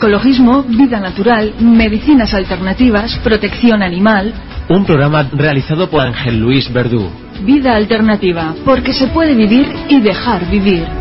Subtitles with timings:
[0.00, 4.32] Ecologismo, vida natural, medicinas alternativas, protección animal.
[4.70, 7.06] Un programa realizado por Ángel Luis Verdú.
[7.44, 10.99] Vida alternativa, porque se puede vivir y dejar vivir.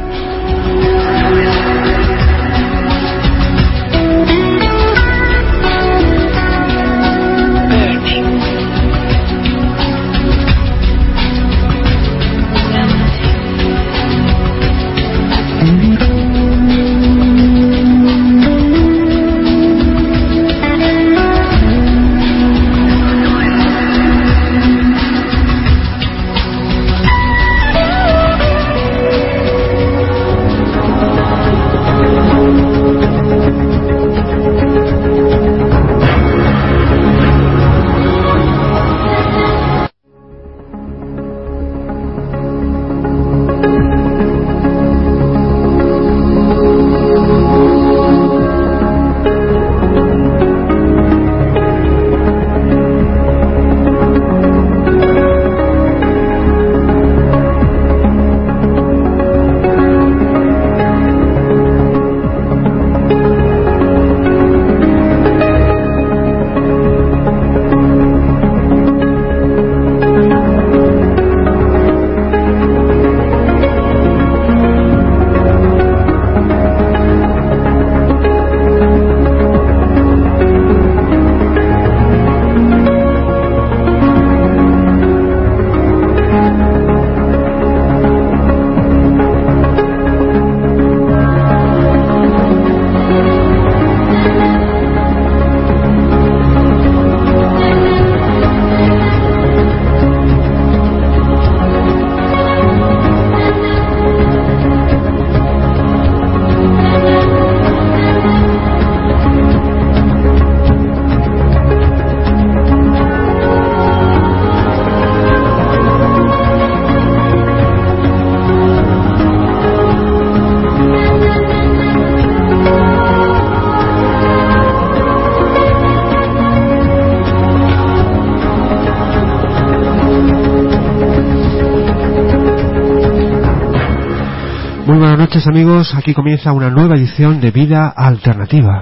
[135.40, 138.82] Noches amigos, aquí comienza una nueva edición de Vida Alternativa.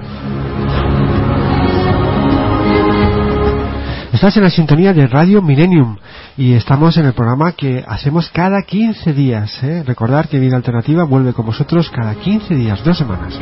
[4.12, 5.98] Estás en la sintonía de Radio Millennium
[6.36, 9.62] y estamos en el programa que hacemos cada 15 días.
[9.62, 9.84] ¿eh?
[9.86, 13.38] Recordar que Vida Alternativa vuelve con vosotros cada 15 días, dos semanas.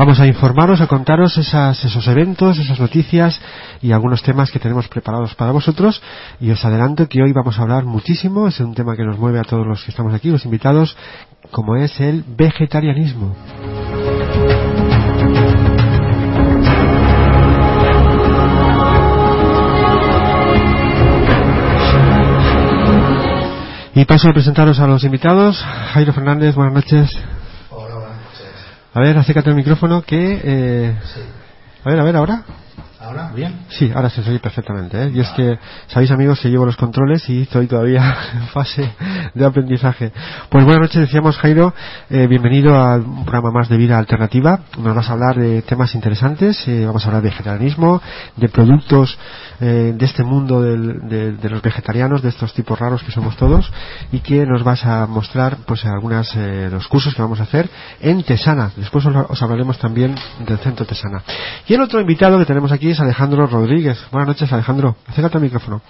[0.00, 3.38] Vamos a informaros, a contaros esos eventos, esas noticias
[3.82, 6.00] y algunos temas que tenemos preparados para vosotros.
[6.40, 9.40] Y os adelanto que hoy vamos a hablar muchísimo, es un tema que nos mueve
[9.40, 10.96] a todos los que estamos aquí, los invitados,
[11.50, 13.36] como es el vegetarianismo.
[23.94, 25.62] Y paso a presentaros a los invitados.
[25.92, 27.10] Jairo Fernández, buenas noches.
[28.92, 30.40] A ver, acércate el micrófono que...
[30.42, 30.96] Eh...
[31.14, 31.20] Sí.
[31.84, 32.42] A ver, a ver, ahora.
[32.98, 33.30] ¿Ahora?
[33.34, 33.60] ¿Bien?
[33.68, 35.02] Sí, ahora se oye perfectamente.
[35.02, 35.10] ¿eh?
[35.14, 38.92] Y es que, sabéis amigos, que llevo los controles y estoy todavía en fase
[39.32, 40.12] de aprendizaje.
[40.50, 41.72] Pues buenas noches, decíamos Jairo,
[42.10, 44.60] eh, bienvenido a un programa más de vida alternativa.
[44.78, 48.02] Nos vas a hablar de temas interesantes, eh, vamos a hablar de vegetarianismo,
[48.36, 49.16] de productos
[49.60, 53.70] eh, de este mundo de, los vegetarianos, de estos tipos raros que somos todos,
[54.12, 57.68] y que nos vas a mostrar pues algunos eh, los cursos que vamos a hacer
[58.00, 58.72] en Tesana.
[58.76, 60.14] Después os, hablaremos también
[60.46, 61.22] del centro Tesana.
[61.66, 63.98] Y el otro invitado que tenemos aquí es Alejandro Rodríguez.
[64.10, 64.96] Buenas noches, Alejandro.
[65.06, 65.82] Acércate al micrófono.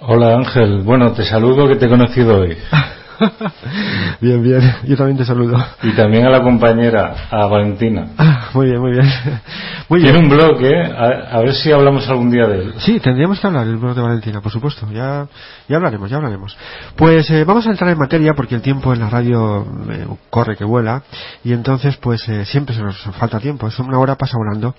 [0.00, 2.56] Hola Ángel, bueno, te saludo que te he conocido hoy.
[4.20, 4.60] bien, bien.
[4.84, 5.56] Yo también te saludo.
[5.82, 8.08] Y también a la compañera, a Valentina.
[8.18, 9.06] Ah, muy bien, muy bien.
[9.88, 10.90] Muy Tiene un blog, ¿eh?
[11.30, 12.74] A, ver si hablamos algún día de él.
[12.78, 14.86] Sí, tendríamos que hablar del blog de Valentina, por supuesto.
[14.90, 15.26] Ya,
[15.68, 16.56] ya hablaremos, ya hablaremos.
[16.96, 20.56] Pues eh, vamos a entrar en materia porque el tiempo en la radio eh, corre
[20.56, 21.02] que vuela
[21.44, 23.66] y entonces pues eh, siempre se nos falta tiempo.
[23.66, 24.74] Es una hora pasa volando.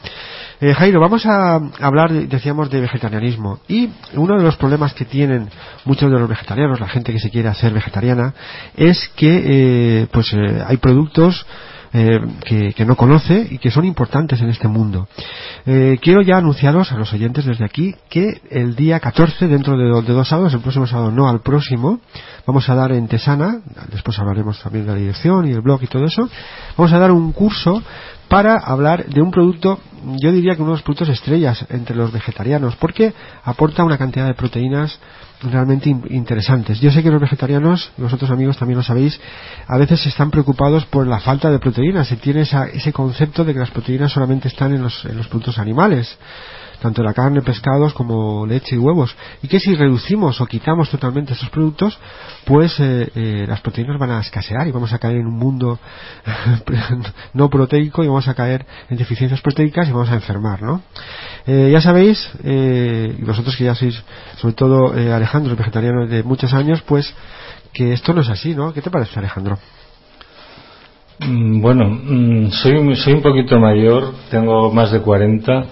[0.59, 3.59] Jairo, vamos a hablar, decíamos, de vegetarianismo.
[3.67, 5.49] Y uno de los problemas que tienen
[5.83, 8.32] muchos de los vegetarianos, la gente que se quiere hacer vegetariana,
[8.75, 11.45] es que eh, pues eh, hay productos
[11.95, 12.19] eh,
[12.75, 15.07] que, no conoce y que son importantes en este mundo.
[15.63, 20.13] quiero ya anunciaros a los oyentes desde aquí que el día 14, dentro de, de,
[20.13, 21.99] dos sábados, el próximo sábado no, al próximo,
[22.47, 25.87] vamos a dar en Tesana, después hablaremos también de la dirección y el blog y
[25.87, 26.27] todo eso,
[26.75, 27.83] vamos a dar un curso
[28.27, 29.79] para hablar de un producto,
[30.19, 33.13] yo diría que uno de los productos estrellas entre los vegetarianos, porque
[33.43, 34.99] aporta una cantidad de proteínas
[35.51, 36.79] realmente interesantes.
[36.79, 39.19] Yo sé que los vegetarianos, vosotros amigos también lo sabéis,
[39.67, 42.07] a veces están preocupados por la falta de proteínas.
[42.07, 45.57] Se tiene ese concepto de que las proteínas solamente están en los, en los productos
[45.59, 46.17] animales
[46.83, 51.31] tanto la carne, pescados como leche y huevos, y que si reducimos o quitamos totalmente
[51.31, 51.97] esos productos,
[52.43, 55.79] pues eh, eh, las proteínas van a escasear y vamos a caer en un mundo
[57.33, 60.81] no proteico y vamos a caer en deficiencias proteicas y vamos a enfermar, ¿no?
[61.47, 64.03] Eh, ya sabéis, y vosotros que ya sois,
[64.35, 67.15] sobre todo Alejandro, vegetariano de muchos años, pues
[67.71, 68.73] que esto no es así, ¿no?
[68.73, 69.57] ¿Qué te parece, Alejandro?
[71.19, 75.65] Mm, bueno, mm, soy, soy un poquito mayor, tengo más de 40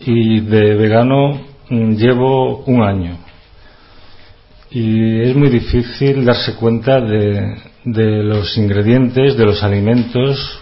[0.00, 3.18] y de vegano mm, llevo un año.
[4.70, 10.60] Y es muy difícil darse cuenta de, los ingredientes, de los alimentos.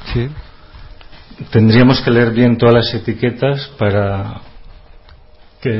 [1.50, 4.40] Tendríamos que leer bien todas las etiquetas para
[5.60, 5.70] que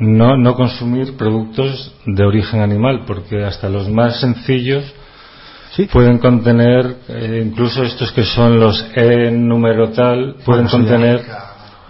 [0.00, 4.94] no, no consumir productos de origen animal, porque hasta los más sencillos
[5.92, 11.20] pueden contener, eh, incluso estos que son los E número tal, pueden contener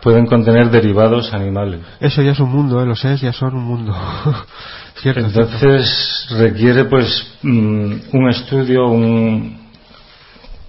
[0.02, 1.80] pueden contener derivados animales.
[2.00, 2.86] Eso ya es un mundo, ¿eh?
[2.86, 3.94] los es ya son un mundo.
[5.04, 9.66] Entonces requiere pues mm, un estudio, un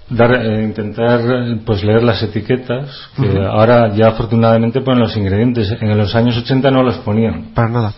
[0.10, 1.22] dar, eh, intentar
[1.66, 5.72] pues leer las etiquetas que ahora ya afortunadamente ponen los ingredientes.
[5.80, 7.54] En los años 80 no los ponían.
[7.54, 7.94] Para nada.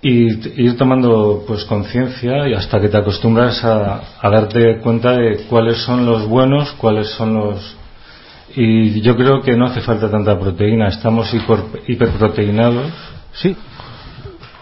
[0.00, 5.44] Y ir tomando pues conciencia y hasta que te acostumbras a, a darte cuenta de
[5.48, 7.76] cuáles son los buenos, cuáles son los
[8.56, 11.34] y yo creo que no hace falta tanta proteína, estamos
[11.86, 12.92] hiperproteinados.
[13.32, 13.56] Sí.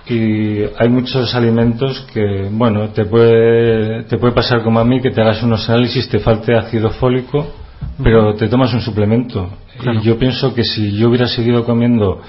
[0.08, 5.10] Y hay muchos alimentos que, bueno, te puede, te puede pasar como a mí, que
[5.10, 7.54] te hagas unos análisis, te falte ácido fólico,
[8.02, 9.48] pero te tomas un suplemento.
[9.84, 12.20] Y yo pienso que si yo hubiera seguido comiendo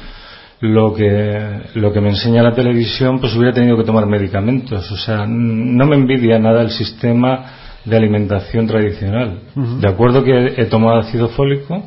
[0.60, 4.92] lo que, lo que me enseña la televisión, pues hubiera tenido que tomar medicamentos.
[4.92, 9.40] O sea, no me envidia nada el sistema de alimentación tradicional.
[9.80, 11.84] De acuerdo que he tomado ácido fólico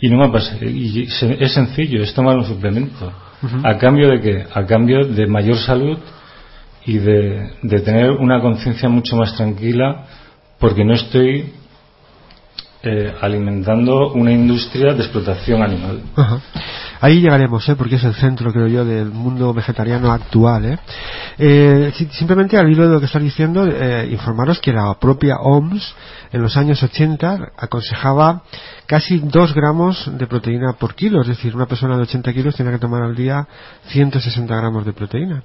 [0.00, 0.56] y no me pasa.
[0.62, 3.12] Y es sencillo, es tomar un suplemento.
[3.64, 4.44] ¿A cambio de qué?
[4.52, 5.98] A cambio de mayor salud
[6.84, 10.04] y de, de tener una conciencia mucho más tranquila
[10.58, 11.52] porque no estoy
[12.82, 16.00] eh, alimentando una industria de explotación animal.
[17.02, 17.76] Ahí llegaremos, ¿eh?
[17.76, 20.66] porque es el centro, creo yo, del mundo vegetariano actual.
[20.66, 20.78] ¿eh?
[21.38, 25.94] eh simplemente al hilo de lo que estás diciendo, eh, informaros que la propia OMS
[26.32, 28.42] en los años 80 aconsejaba
[28.86, 32.70] casi 2 gramos de proteína por kilo, es decir, una persona de 80 kilos tiene
[32.70, 33.46] que tomar al día
[33.88, 35.42] 160 gramos de proteína.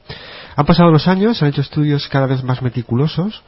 [0.57, 3.43] Han pasado los años, han hecho estudios cada vez más meticulosos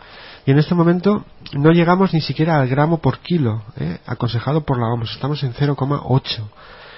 [0.45, 3.97] y en este momento no llegamos ni siquiera al gramo por kilo, ¿eh?
[4.05, 6.41] aconsejado por la OMS, estamos en 0,8.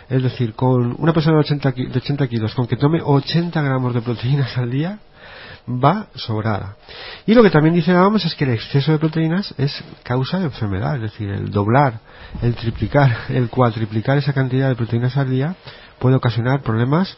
[0.10, 3.94] Es decir, con una persona de 80, de 80 kilos, con que tome 80 gramos
[3.94, 5.00] de proteínas al día,
[5.68, 6.76] va sobrada.
[7.26, 10.46] Y lo que también dice OMS es que el exceso de proteínas es causa de
[10.46, 12.00] enfermedad, es decir, el doblar,
[12.42, 15.56] el triplicar, el cuatriplicar esa cantidad de proteínas al día
[16.00, 17.16] puede ocasionar problemas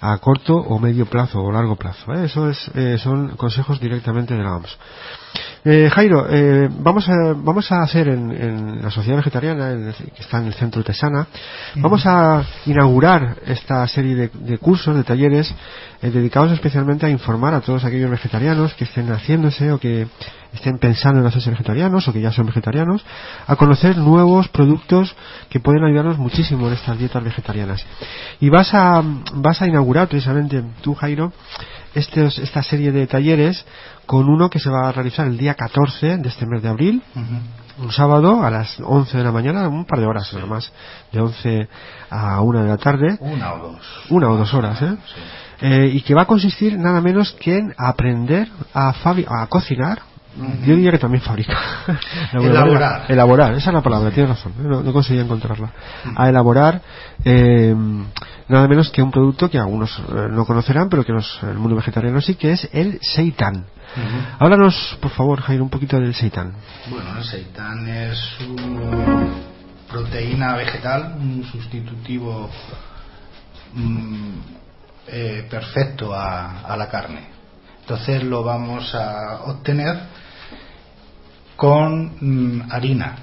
[0.00, 2.12] a corto o medio plazo o largo plazo.
[2.12, 2.24] ¿eh?
[2.24, 4.76] Eso es, eh, son consejos directamente de la OMS.
[5.68, 10.46] Eh, Jairo, eh, vamos, a, vamos a hacer en, la Sociedad Vegetariana, que está en
[10.46, 11.26] el centro Tesana,
[11.74, 15.52] vamos a inaugurar esta serie de, cursos, de talleres,
[16.02, 20.06] eh, dedicados especialmente a informar a todos aquellos vegetarianos que estén haciéndose o que
[20.52, 23.04] estén pensando en hacerse vegetarianos o que ya son vegetarianos,
[23.46, 25.16] a conocer nuevos productos
[25.50, 27.84] que pueden ayudarnos muchísimo en estas dietas vegetarianas.
[28.40, 29.02] Y vas a,
[29.34, 31.32] vas a inaugurar precisamente tú, Jairo,
[31.96, 33.64] esta serie de talleres
[34.06, 37.02] con uno que se va a realizar el día 14 de este mes de abril,
[37.78, 40.72] un sábado a las 11 de la mañana, un par de horas nada más,
[41.12, 41.68] de 11
[42.10, 43.18] a 1 de la tarde.
[43.20, 43.80] Una o dos.
[44.10, 44.96] Una o dos horas, ¿eh?
[45.60, 45.90] ¿eh?
[45.92, 48.94] y que va a consistir nada menos que en aprender a,
[49.28, 50.00] a cocinar
[50.36, 51.56] yo diría que también fabrica.
[52.32, 53.10] elaborar.
[53.10, 54.62] Elaborar, esa es la palabra, tienes razón, ¿eh?
[54.64, 55.72] no, no conseguí encontrarla.
[56.14, 56.82] A elaborar
[57.24, 57.74] eh,
[58.48, 62.20] nada menos que un producto que algunos eh, no conocerán, pero que el mundo vegetariano
[62.20, 63.66] sí, que es el seitan.
[64.38, 66.52] Háblanos, por favor, Jairo, un poquito del seitan.
[66.90, 69.28] Bueno, el seitan es una
[69.90, 72.50] proteína vegetal, un sustitutivo
[73.72, 74.30] mm,
[75.48, 77.36] perfecto a la carne.
[77.86, 79.96] Entonces lo vamos a obtener
[81.56, 83.16] con mm, harina,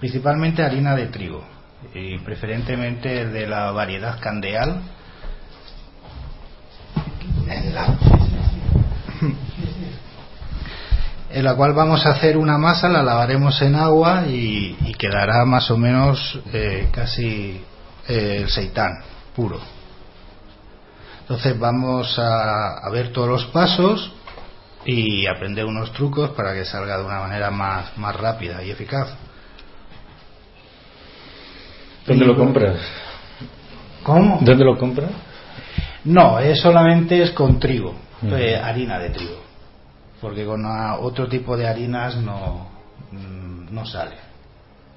[0.00, 1.44] principalmente harina de trigo
[1.92, 4.80] y preferentemente de la variedad candeal
[11.30, 15.70] en la, cual vamos a hacer una masa, la lavaremos en agua y, quedará más
[15.70, 17.60] o menos eh, casi
[18.08, 18.92] eh, el seitán
[19.34, 19.60] puro.
[21.22, 24.12] Entonces vamos a, ver todos los pasos
[24.84, 29.14] y aprender unos trucos para que salga de una manera más, más rápida y eficaz.
[32.06, 32.80] ¿Dónde lo compras?
[34.02, 34.38] ¿Cómo?
[34.42, 35.10] ¿Dónde lo compras?
[36.04, 39.40] No, es solamente es con trigo, eh, harina de trigo,
[40.20, 42.68] porque con otro tipo de harinas no,
[43.70, 44.16] no sale.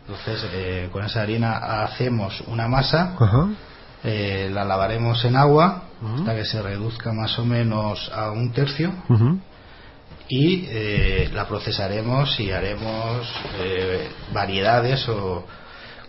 [0.02, 3.16] Entonces, eh, con esa harina hacemos una masa,
[4.04, 5.84] eh, la lavaremos en agua
[6.16, 8.92] hasta que se reduzca más o menos a un tercio
[10.30, 13.28] y la procesaremos y haremos
[14.34, 15.46] variedades o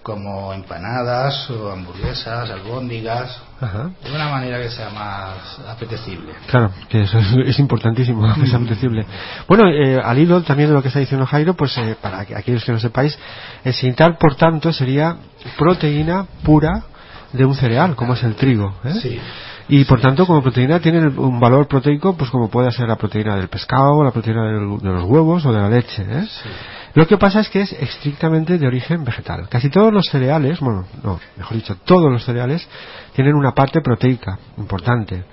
[0.09, 6.33] como empanadas o hamburguesas, albóndigas, de una manera que sea más apetecible.
[6.47, 9.05] Claro, que eso es, importantísimo, que sea apetecible.
[9.47, 12.65] Bueno, eh, al hilo también de lo que está diciendo Jairo, pues eh, para aquellos
[12.65, 13.19] que no sepáis,
[13.65, 15.15] el sintal, por tanto, sería
[15.59, 16.85] proteína pura
[17.35, 18.75] de un cereal, como es el trigo.
[18.85, 19.21] ¿eh?
[19.69, 23.37] Y por tanto, como proteína tiene un valor proteico, pues como puede ser la proteína
[23.37, 26.07] del pescado, la proteína de los huevos o de la leche.
[26.09, 26.27] ¿eh?
[26.95, 29.47] Lo que pasa es que es estrictamente de origen vegetal.
[29.49, 32.67] Casi todos los cereales, bueno, no, mejor dicho, todos los cereales
[33.15, 35.25] tienen una parte proteica importante.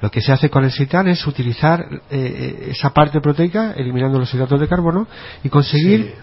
[0.00, 4.18] Lo que se hace con el seitan es utilizar eh, eh, esa parte proteica, eliminando
[4.18, 5.08] los hidratos de carbono,
[5.42, 6.14] y conseguir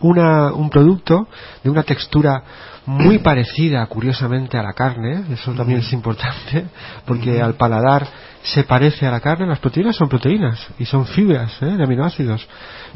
[0.00, 1.28] Una, un producto
[1.62, 2.42] de una textura
[2.86, 5.24] muy parecida, curiosamente, a la carne.
[5.32, 6.66] Eso también es importante,
[7.04, 8.06] porque al paladar
[8.42, 9.46] se parece a la carne.
[9.46, 11.66] Las proteínas son proteínas y son fibras ¿eh?
[11.66, 12.46] de aminoácidos.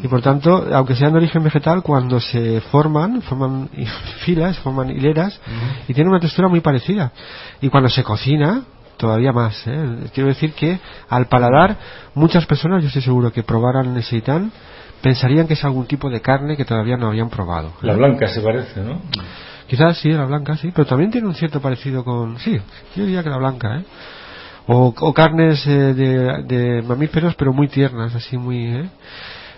[0.03, 3.69] Y por tanto, aunque sean de origen vegetal, cuando se forman, forman
[4.25, 5.41] filas, forman hileras
[5.89, 7.13] y tienen una textura muy parecida.
[7.61, 8.63] Y cuando se cocina,
[8.97, 9.67] todavía más.
[9.67, 10.11] ¿eh?
[10.15, 10.79] Quiero decir que
[11.09, 11.77] al paladar,
[12.15, 14.53] muchas personas, yo estoy seguro que probaran el seitan,
[15.03, 17.73] pensarían que es algún tipo de carne que todavía no habían probado.
[17.83, 19.01] La blanca se parece, ¿no?
[19.71, 22.37] Quizás sí, la blanca sí, pero también tiene un cierto parecido con.
[22.41, 22.61] Sí,
[22.97, 23.85] yo diría que la blanca, ¿eh?
[24.67, 28.67] O, carnes eh, de, mamíferos, pero muy tiernas, así muy.
[28.67, 28.89] ¿eh?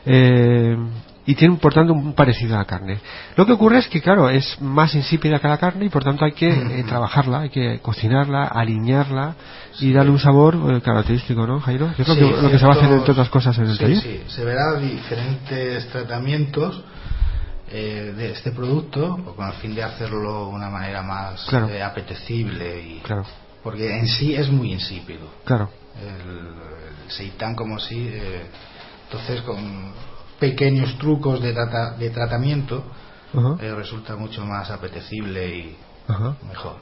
[0.05, 0.77] Eh,
[1.25, 2.99] y tiene por tanto un parecido a la carne.
[3.37, 6.27] Lo que ocurre es que, claro, es más insípida que la carne y por tanto
[6.27, 9.35] hay que eh, trabajarla, hay que cocinarla, alinearla
[9.81, 11.91] y darle un sabor característico, ¿no, Jairo?
[11.97, 12.15] es lo,
[12.51, 15.89] que, se va a hacer entre otras cosas en el sí, Sí, se verá diferentes
[15.89, 16.85] tratamientos
[17.73, 23.25] de este producto con el fin de hacerlo de una manera más apetecible y claro
[23.63, 25.27] porque en sí es muy insípido.
[25.45, 25.71] Claro.
[26.01, 28.47] El, seitán como si, eh,
[29.05, 29.93] entonces con
[30.39, 32.85] pequeños trucos de, de tratamiento
[33.61, 35.77] eh, resulta mucho más apetecible y
[36.49, 36.77] mejor.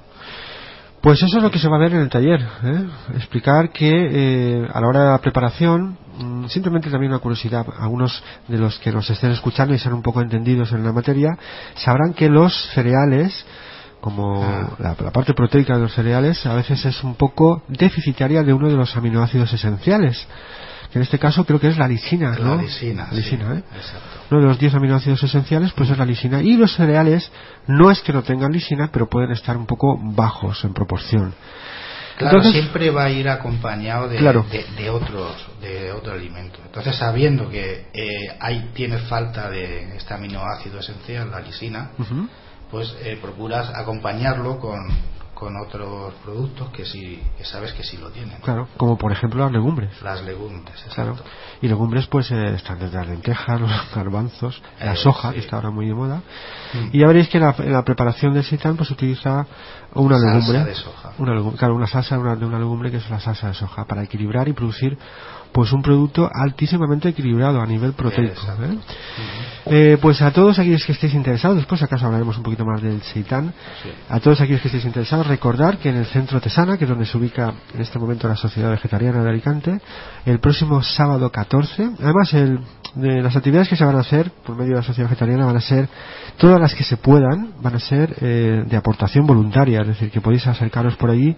[1.00, 2.40] Pues eso es lo que se va a ver en el taller.
[2.40, 2.84] ¿eh?
[3.14, 8.58] Explicar que a la hora de la preparación, mm, simplemente también una curiosidad, algunos de
[8.58, 11.30] los que nos estén escuchando y sean un poco entendidos en la materia,
[11.74, 13.46] sabrán que los cereales
[14.00, 14.70] como ah.
[14.78, 18.76] la, parte proteica de los cereales a veces es un poco deficitaria de uno de
[18.76, 20.26] los aminoácidos esenciales
[20.90, 22.56] que en este caso creo que es la lisina, ¿no?
[22.56, 23.62] La lisina, ¿eh?
[24.30, 27.30] Uno de los 10 aminoácidos esenciales pues es la lisina y los cereales
[27.66, 31.34] no es que no tengan lisina, pero pueden estar un poco bajos en proporción.
[32.16, 36.58] Claro, siempre va a ir acompañado de, de, otros de otro alimento.
[36.66, 41.92] Entonces, sabiendo que eh, hay tiene falta de este aminoácido esencial, la lisina,
[42.70, 44.80] pues eh, procuras acompañarlo con,
[45.40, 48.38] con otros productos que sí que sabes que sí lo tienen.
[48.42, 49.90] Claro, como por ejemplo las legumbres.
[50.02, 51.16] Las legumbres, Claro.
[51.62, 55.70] Y legumbres pues eh, están desde las lentejas, los garbanzos, la soja, que está ahora
[55.70, 56.22] muy de moda.
[56.74, 56.88] Mm.
[56.92, 59.46] Y ya veréis que en la, preparación del seitan pues utiliza
[59.94, 60.62] una legumbre.
[60.62, 61.12] De soja.
[61.16, 64.46] Una claro, una salsa de una legumbre que es la salsa de soja para equilibrar
[64.46, 64.98] y producir
[65.52, 68.40] pues un producto altísimamente equilibrado a nivel proteico.
[68.62, 68.78] ¿eh?
[69.66, 73.02] Eh, pues a todos aquellos que estéis interesados, después acaso hablaremos un poquito más del
[73.02, 73.52] seitán,
[74.08, 77.06] a todos aquellos que estéis interesados, recordar que en el centro Tesana, que es donde
[77.06, 79.80] se ubica en este momento la Sociedad Vegetariana de Alicante,
[80.24, 82.60] el próximo sábado 14, además el,
[82.94, 85.56] de las actividades que se van a hacer por medio de la Sociedad Vegetariana van
[85.56, 85.88] a ser
[86.36, 90.20] todas las que se puedan, van a ser eh, de aportación voluntaria, es decir, que
[90.20, 91.36] podéis acercaros por allí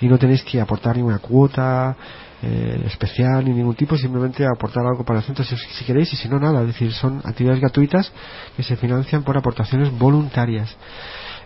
[0.00, 1.96] y no tenéis que aportar ninguna cuota,
[2.42, 6.28] eh, especial ni ningún tipo, simplemente aportar algo para el centro si, queréis y si
[6.28, 8.12] no nada, es decir, son actividades gratuitas
[8.54, 10.76] que se financian por aportaciones voluntarias.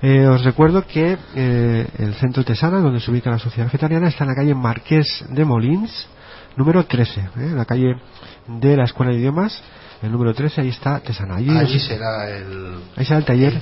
[0.02, 4.24] Eh, os recuerdo que eh, el centro Tesana, donde se ubica la sociedad vegetariana, está
[4.24, 6.08] en la calle Marqués de Molins,
[6.56, 7.94] número 13, en la calle
[8.48, 9.62] de la Escuela de Idiomas,
[10.02, 11.36] el número 13, ahí está Tesana.
[11.36, 13.60] Allí, será el, ahí será el taller.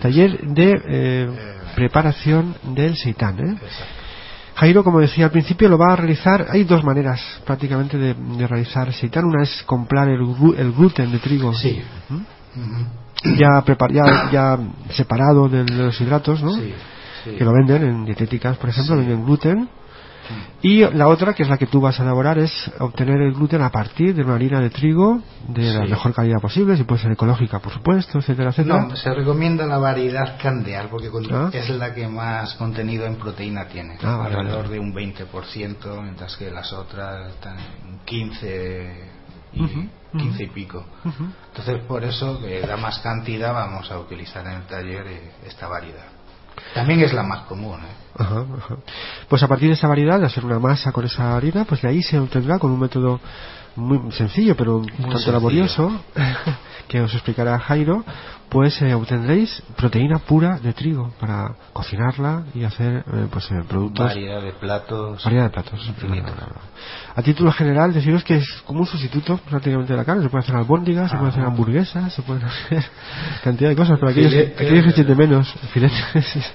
[0.00, 0.38] taller.
[0.46, 3.58] de preparación del seitán.
[4.56, 6.46] Jairo, como decía al principio, lo va a realizar.
[6.48, 9.26] Hay dos maneras prácticamente de, realizar seitan.
[9.26, 10.18] Una es comprar el,
[10.72, 11.52] gluten de trigo.
[11.52, 11.82] Sí.
[13.36, 13.62] Ya,
[14.32, 14.58] ya,
[14.90, 16.52] separado de, los hidratos, ¿no?
[17.24, 19.68] Que lo venden en dietéticas, por ejemplo, venden gluten.
[20.62, 23.62] Y la otra, que es la que tú vas a elaborar, es obtener el gluten
[23.62, 27.12] a partir de una harina de trigo de la mejor calidad posible, si puede ser
[27.12, 28.86] ecológica, por supuesto, etcétera, etcétera.
[28.88, 31.50] No, se recomienda la variedad candeal porque Ah.
[31.52, 34.74] es la que más contenido en proteína tiene, Ah, vale, alrededor vale.
[34.74, 39.10] de un 20%, mientras que las otras están en 15
[39.52, 40.84] y, Ujú, 15 y pico.
[41.04, 45.68] Entonces, por eso que da más cantidad vamos a utilizar en el taller eh, esta
[45.68, 46.15] variedad.
[46.74, 47.80] También es la más común.
[47.80, 47.96] ¿eh?
[48.18, 48.76] Ajá, ajá.
[49.28, 51.88] Pues a partir de esa variedad, de hacer una masa con esa harina, pues de
[51.88, 53.20] ahí se obtendrá con un método
[53.76, 55.32] muy sencillo, pero un tanto sencillo.
[55.32, 56.00] laborioso,
[56.88, 58.04] que os explicará Jairo,
[58.48, 64.06] pues eh, obtendréis proteína pura de trigo para cocinarla y hacer eh, pues eh, productos.
[64.06, 65.24] Variedad de platos.
[65.24, 65.92] variedad de platos.
[67.16, 70.22] A título general deciros que es como un sustituto prácticamente de la carne.
[70.22, 71.50] Se puede hacer albóndigas se puede hacer Ajá.
[71.50, 72.84] hamburguesas se pueden hacer
[73.44, 76.52] cantidad de cosas para aquellos, aquellos que echen de menos filetes.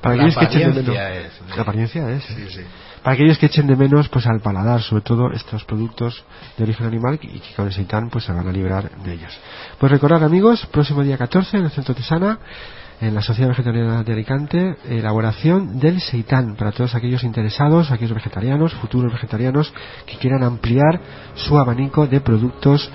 [0.00, 0.96] Para aquellos que echen de menos.
[1.56, 2.24] la apariencia es.
[2.24, 2.62] Sí, sí.
[3.06, 6.24] Para aquellos que echen de menos pues al paladar sobre todo estos productos
[6.58, 9.32] de origen animal y que con el seitan pues se van a librar de ellos.
[9.78, 12.40] Pues recordad amigos próximo día 14 en el centro Tesana
[13.00, 18.74] en la Sociedad Vegetariana de Alicante elaboración del seitán para todos aquellos interesados aquellos vegetarianos
[18.74, 19.72] futuros vegetarianos
[20.04, 21.00] que quieran ampliar
[21.36, 22.90] su abanico de productos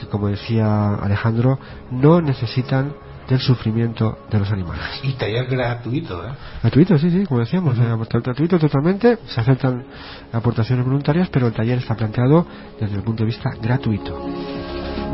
[0.00, 1.60] que como decía Alejandro
[1.92, 2.94] no necesitan
[3.32, 6.32] del sufrimiento de los animales Y taller gratuito, ¿eh?
[6.62, 9.84] Gratuito, sí, sí, como decíamos, eh, gratuito totalmente, se aceptan
[10.32, 12.46] aportaciones voluntarias, pero el taller está planteado
[12.78, 15.11] desde el punto de vista gratuito.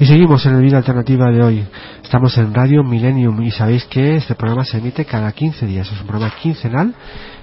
[0.00, 1.64] Y seguimos en el Vida Alternativa de hoy.
[2.02, 6.00] Estamos en Radio Millennium y sabéis que este programa se emite cada 15 días, es
[6.00, 6.92] un programa quincenal.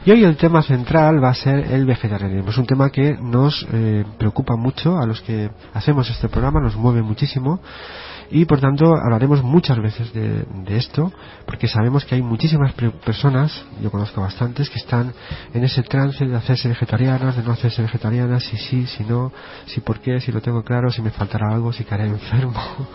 [0.06, 2.50] Y hoy el tema central va a ser el vegetarianismo.
[2.50, 6.76] Es un tema que nos eh, preocupa mucho a los que hacemos este programa, nos
[6.76, 7.62] mueve muchísimo.
[8.32, 10.46] Y por tanto hablaremos muchas veces de,
[10.78, 11.12] esto,
[11.46, 15.14] porque sabemos que hay muchísimas personas, yo conozco bastantes, que están
[15.54, 19.34] en ese trance de hacerse vegetarianas, de no hacerse vegetarianas, si sí, si no,
[19.66, 22.60] si por qué, si lo tengo claro, si me faltará algo, si caeré enfermo.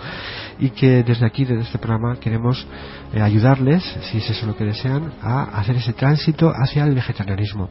[0.59, 2.67] Y que desde aquí, desde este programa, queremos
[3.13, 7.69] eh, ayudarles, si es eso lo que desean, a hacer ese tránsito hacia el vegetarianismo.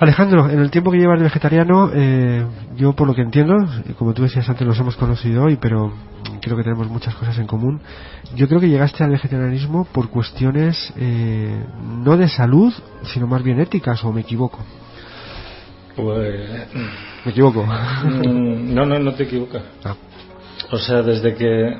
[0.00, 2.42] Alejandro, en el tiempo que llevas de vegetariano, eh,
[2.74, 3.54] yo por lo que entiendo,
[3.86, 5.92] y como tú decías antes, nos hemos conocido hoy, pero
[6.40, 7.82] creo que tenemos muchas cosas en común.
[8.34, 11.64] Yo creo que llegaste al vegetarianismo por cuestiones eh,
[12.02, 12.72] no de salud,
[13.12, 14.60] sino más bien éticas, o me equivoco.
[15.96, 16.66] Pues.
[17.26, 17.62] Me equivoco.
[17.66, 19.62] mm, No, no, no te equivocas.
[19.84, 19.94] Ah,
[20.70, 21.76] O sea, desde que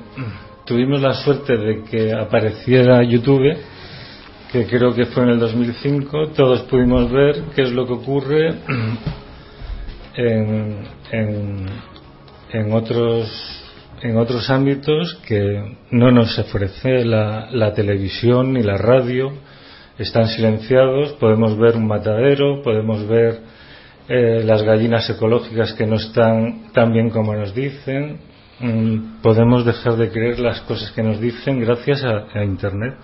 [0.67, 3.57] tuvimos la suerte de que apareciera YouTube,
[4.53, 8.49] que creo que fue en el 2005, todos pudimos ver qué es lo que ocurre
[10.17, 10.77] en,
[12.53, 13.63] en, otros
[14.03, 19.33] en otros ámbitos que no nos ofrece la, televisión ni la radio.
[19.99, 23.41] Están silenciados podemos ver un matadero podemos ver
[24.09, 28.30] eh, las gallinas ecológicas que no están tan bien como nos dicen
[29.23, 32.97] podemos dejar de creer las cosas que nos dicen gracias a, internet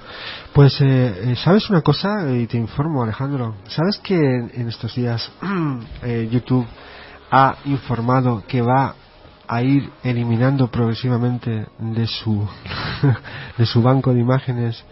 [0.52, 2.30] Pues, eh, eh, ¿sabes una cosa?
[2.30, 3.54] Y te informo, Alejandro.
[3.68, 5.30] ¿Sabes que en, en estos días
[6.02, 6.66] eh, YouTube
[7.30, 8.94] ha informado que va
[9.48, 12.46] a ir eliminando progresivamente de su,
[13.58, 14.84] de su banco de imágenes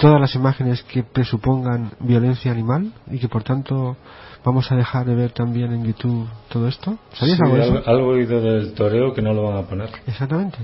[0.00, 3.98] todas las imágenes que presupongan violencia animal y que por tanto
[4.44, 6.96] vamos a dejar de ver también en YouTube todo esto?
[7.12, 7.82] ¿Sabías Sí, algo de eso?
[7.90, 10.58] algo, oído del toreo que no lo van a poner Exactamente.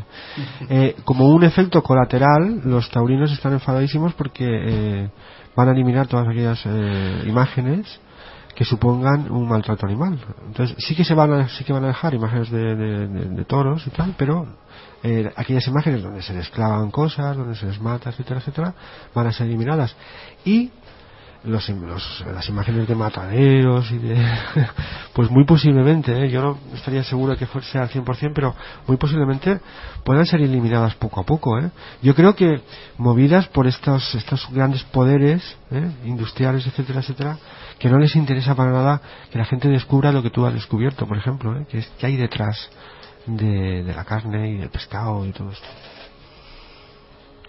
[0.68, 5.10] Eh, como un efecto colateral, los taurinos están enfadadísimos porque eh,
[5.54, 8.00] van a eliminar todas aquellas eh, imágenes
[8.54, 10.18] que supongan un maltrato animal.
[10.46, 13.24] Entonces sí que se van a, sí que van a dejar imágenes de, de- de-
[13.28, 14.46] de toros y tal, pero
[15.02, 18.72] eh, aquellas imágenes donde se les clavan cosas, donde se les mata, etcétera, etcétera,
[19.14, 19.94] van a ser eliminadas.
[20.46, 20.70] Y
[21.46, 24.16] los, los- las imágenes de mataderos y de
[25.14, 26.30] pues muy posiblemente ¿eh?
[26.30, 28.54] yo no estaría seguro de que fuese al 100% pero
[28.86, 29.60] muy posiblemente
[30.04, 31.70] puedan ser eliminadas poco a poco ¿eh?
[32.02, 32.60] yo creo que
[32.98, 35.90] movidas por estos estos grandes poderes ¿eh?
[36.04, 37.38] industriales etcétera etcétera
[37.78, 41.06] que no les interesa para nada que la gente descubra lo que tú has descubierto
[41.06, 41.66] por ejemplo ¿eh?
[41.70, 42.68] que, es, que hay detrás
[43.26, 45.66] de, de la carne y del pescado y todo esto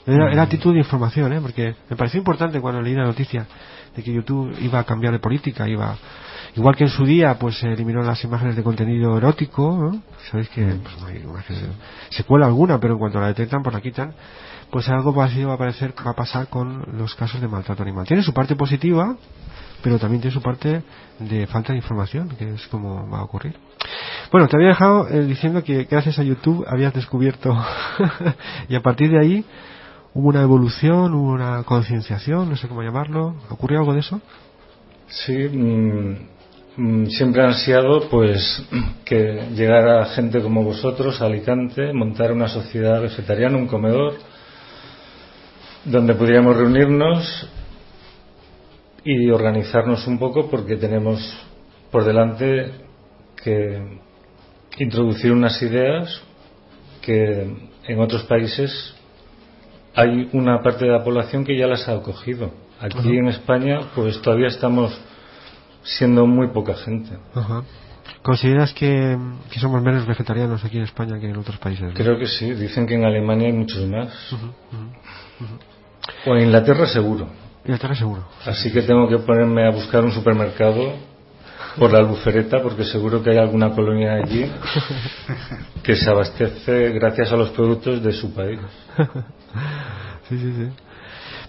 [0.06, 1.42] era, era a título de información, ¿eh?
[1.42, 3.46] porque me pareció importante cuando leí la noticia
[3.98, 5.98] de que YouTube iba a cambiar de política, iba
[6.56, 10.02] igual que en su día pues se eliminó las imágenes de contenido erótico, ¿no?
[10.32, 11.68] sabéis que pues, no hay imágenes de-
[12.12, 14.14] secuela alguna, pero en cuanto la detectan pues la quitan,
[14.72, 18.06] pues algo parecido va a aparecer, va a pasar con los casos de maltrato animal.
[18.06, 19.16] Tiene su parte positiva,
[19.82, 20.84] pero también tiene su parte
[21.20, 23.56] de falta de información, que es como va a ocurrir.
[24.32, 27.56] Bueno, te había dejado eh, diciendo que gracias a YouTube habías descubierto
[28.70, 29.46] y a partir de ahí
[30.18, 33.36] hubo una evolución, una concienciación, no sé cómo llamarlo.
[33.52, 34.20] ¿Ocurrió algo de eso?
[35.08, 36.16] Sí, mm,
[36.76, 38.68] mm, siempre he ansiado pues
[39.06, 44.16] que llegara gente como vosotros a Alicante, montar una sociedad vegetariana, un comedor,
[45.86, 47.48] donde pudiéramos reunirnos
[49.04, 51.22] y organizarnos un poco porque tenemos
[51.92, 52.72] por delante
[53.44, 54.00] que
[54.80, 56.24] introducir unas ideas
[57.02, 58.97] que en otros países
[59.98, 62.52] hay una parte de la población que ya las ha acogido.
[62.80, 64.96] Aquí en España, pues todavía estamos
[65.82, 67.18] siendo muy poca gente.
[68.22, 69.18] ¿Consideras que,
[69.60, 71.94] somos menos vegetarianos aquí en España que en otros países?
[71.96, 72.54] Creo que sí.
[72.54, 74.14] Dicen que en Alemania hay muchos más.
[76.28, 77.28] O en Inglaterra seguro.
[77.66, 78.24] Inglaterra seguro.
[78.46, 80.94] Así que tengo que ponerme a buscar un supermercado
[81.80, 84.46] por la albufereta porque seguro que hay alguna colonia allí
[85.84, 88.60] que se abastece gracias a los productos de su país.
[90.30, 90.70] sí, sí, sí.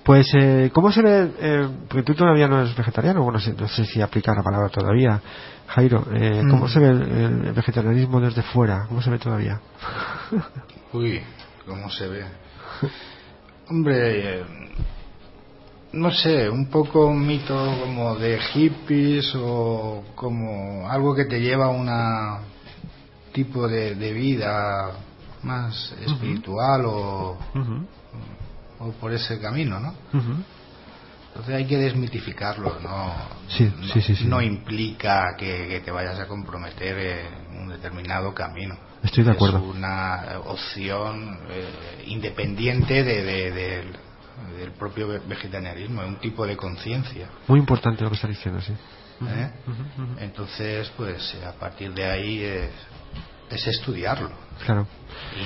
[0.05, 1.31] Pues, eh, ¿cómo se ve?
[1.39, 5.21] Eh, porque tú todavía no eres vegetariano, bueno, no sé si aplica la palabra todavía.
[5.67, 6.69] Jairo, eh, ¿cómo mm.
[6.69, 8.87] se ve el, vegetarianismo desde fuera?
[8.89, 9.61] ¿Cómo se ve todavía?
[10.95, 11.21] Uy,
[11.67, 12.25] ¿cómo se ve?
[13.69, 14.45] Hombre,
[15.93, 21.67] no sé, un poco un mito como de hippies o como algo que te lleva
[21.67, 21.89] a un
[23.33, 24.93] tipo de, vida
[25.43, 27.39] más espiritual o,
[28.79, 29.95] o, por ese camino, ¿no?
[31.29, 33.15] Entonces hay que desmitificarlo, ¿no?
[33.49, 38.77] Sí, sí, sí, no implica que, te vayas a comprometer en un determinado camino.
[39.03, 39.59] Estoy de acuerdo.
[39.59, 43.23] Es una opción eh, independiente de,
[43.53, 43.85] de
[44.57, 47.29] del propio vegetarianismo, es un tipo de conciencia.
[47.47, 48.73] Muy importante lo que está diciendo, sí.
[49.21, 49.51] ¿Eh?
[50.21, 52.71] Entonces, pues a partir de ahí es,
[53.51, 54.31] es estudiarlo.
[54.65, 54.87] Claro.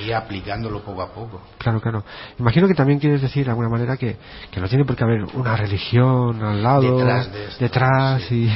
[0.05, 1.41] Y aplicándolo poco a poco.
[1.57, 2.03] Claro, claro.
[2.39, 4.17] Imagino que también quieres decir de alguna manera que,
[4.51, 6.97] que no tiene por qué haber una religión al lado,
[7.59, 8.49] detrás, y,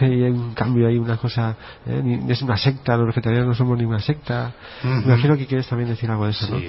[0.00, 2.20] en cambio hay una cosa, ¿eh?
[2.28, 4.52] es una secta, los vegetarianos no somos ni una secta.
[4.82, 6.60] Imagino que quieres también decir algo de eso, ¿no?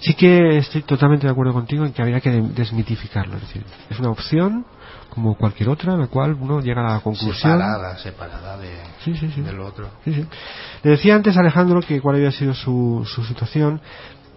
[0.00, 3.36] Sí que estoy totalmente de acuerdo contigo en que habría que desmitificarlo.
[3.36, 4.64] Es decir, es una opción
[5.10, 7.52] como cualquier otra, en la cual uno llega a la conclusión.
[7.52, 8.70] Separada, separada de,
[9.04, 9.42] sí, sí, sí.
[9.42, 9.90] del otro.
[10.04, 13.80] Le decía antes a Alejandro que cuál había sido su, su situación.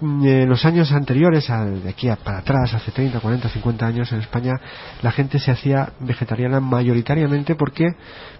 [0.02, 4.20] Mm, en los años anteriores, de aquí para atrás, hace 30, 40, 50 años en
[4.20, 4.52] España,
[5.02, 7.86] la gente se hacía vegetariana mayoritariamente porque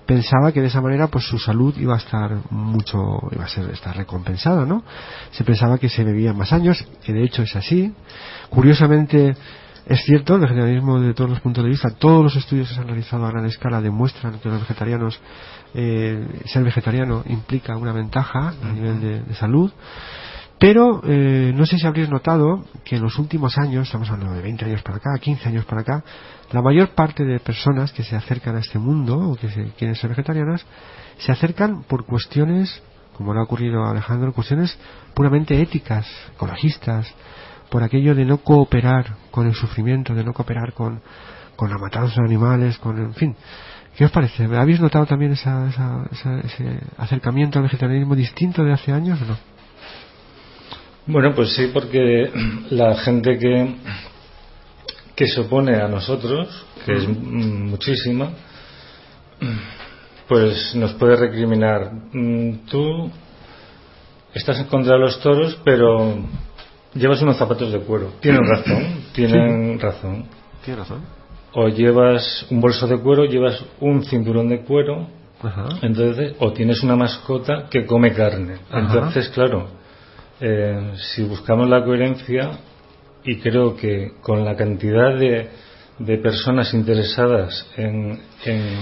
[0.06, 2.98] pensaba que de esa manera pues su salud iba a estar mucho,
[3.32, 4.84] iba a ser estar recompensada, ¿no?
[5.32, 7.94] Se pensaba que se bebían más años, que de hecho es así.
[8.50, 9.36] Curiosamente,
[9.86, 12.82] es cierto, el vegetarianismo de todos los puntos de vista, todos los estudios que se
[12.82, 15.20] han realizado a gran escala demuestran que los vegetarianos,
[15.74, 19.72] eh, ser vegetariano implica una ventaja a nivel de, salud.
[20.58, 24.42] Pero eh, no sé si habréis notado que en los últimos años, estamos hablando de
[24.42, 26.04] 20 años para acá, 15 años para acá,
[26.52, 29.96] la mayor parte de personas que se acercan a este mundo o que se, quieren
[29.96, 30.66] ser vegetarianas,
[31.18, 32.82] se acercan por cuestiones,
[33.18, 34.78] como le ha ocurrido a Alejandro, cuestiones
[35.14, 37.14] puramente éticas, ecologistas,
[37.74, 41.02] por aquello de no cooperar con el sufrimiento, de no cooperar con,
[41.56, 43.36] con la matanza de animales, con, en fin.
[43.98, 44.44] ¿Qué os parece?
[44.44, 45.72] ¿Habéis notado también esa,
[46.12, 49.38] ese acercamiento al vegetarianismo distinto de hace años o no?
[51.08, 52.30] Bueno, pues sí, porque
[52.70, 53.76] la gente que,
[55.16, 58.34] que se opone a nosotros, que es muchísima,
[60.28, 61.92] pues nos puede recriminar.
[62.12, 63.10] Mm, tú
[64.32, 66.20] estás en contra de los toros, pero
[66.96, 68.14] Llevas unos zapatos de cuero.
[68.20, 70.26] Tienen razón, tienen razón.
[70.64, 71.02] Tiene razón.
[71.54, 75.08] O llevas un bolso de cuero, llevas un cinturón de cuero,
[75.82, 78.60] entonces, o tienes una mascota que come carne.
[78.72, 79.68] Entonces, claro,
[80.40, 82.52] eh, si buscamos la coherencia,
[83.26, 85.50] y creo que con la cantidad de,
[86.00, 88.78] de personas interesadas en, en,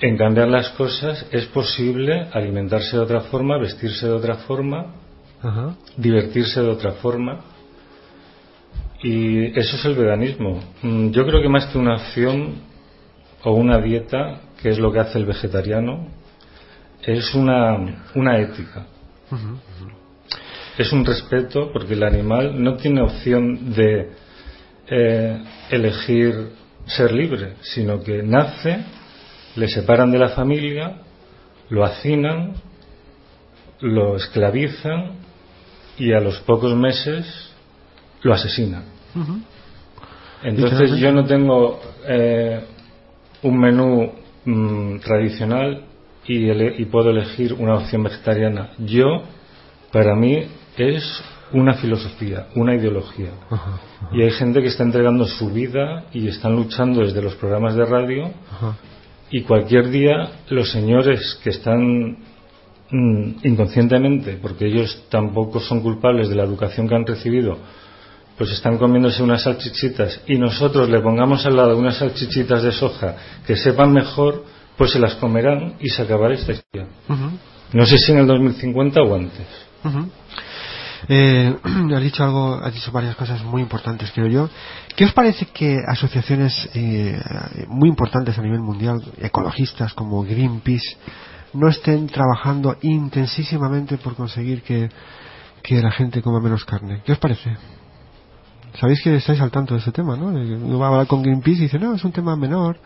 [0.00, 4.94] en cambiar las cosas, es posible alimentarse de otra forma, vestirse de otra forma,
[5.96, 7.40] divertirse de otra forma.
[9.02, 10.60] Y eso es el veganismo.
[10.82, 12.54] Mm, yo creo que más que una acción
[13.42, 16.08] o una dieta, que es lo que hace el vegetariano,
[17.02, 18.86] es una, una ética.
[20.78, 24.12] Es un respeto porque el animal no tiene opción de
[24.86, 26.50] eh, elegir
[26.86, 28.84] ser libre, sino que nace,
[29.56, 30.98] le separan de la familia,
[31.70, 32.54] lo hacinan,
[33.80, 35.22] lo esclavizan
[35.98, 37.50] y a los pocos meses
[38.22, 38.84] lo asesinan.
[40.42, 42.64] Entonces yo no tengo eh,
[43.42, 44.12] un menú
[44.44, 45.84] mm, tradicional
[46.26, 48.70] y, y puedo elegir una opción vegetariana.
[48.78, 49.22] Yo,
[49.92, 53.30] para mí, es una filosofía, una ideología.
[54.12, 57.84] Y hay gente que está entregando su vida y están luchando desde los programas de
[57.84, 58.30] radio
[59.30, 62.18] y cualquier día los señores que están
[62.92, 67.56] inconscientemente, porque ellos tampoco son culpables de la educación que han recibido,
[68.36, 73.16] pues están comiéndose unas salchichitas y nosotros le pongamos al lado unas salchichitas de soja
[73.46, 74.44] que sepan mejor,
[74.76, 76.88] pues se las comerán y se acabará esta historia.
[77.72, 79.46] No sé si en el 2050 o antes.
[81.08, 81.56] Eh,
[81.94, 84.50] has dicho algo, has dicho varias cosas muy importantes, creo yo.
[84.96, 87.18] ¿Qué os parece que asociaciones eh,
[87.68, 90.96] muy importantes a nivel mundial, ecologistas como Greenpeace,
[91.54, 94.88] no estén trabajando intensísimamente por conseguir que,
[95.62, 97.02] que la gente coma menos carne?
[97.04, 97.56] ¿Qué os parece?
[98.80, 100.26] Sabéis que estáis al tanto de ese tema, ¿no?
[100.26, 102.78] Uno va a hablar con Greenpeace y dice, no, es un tema menor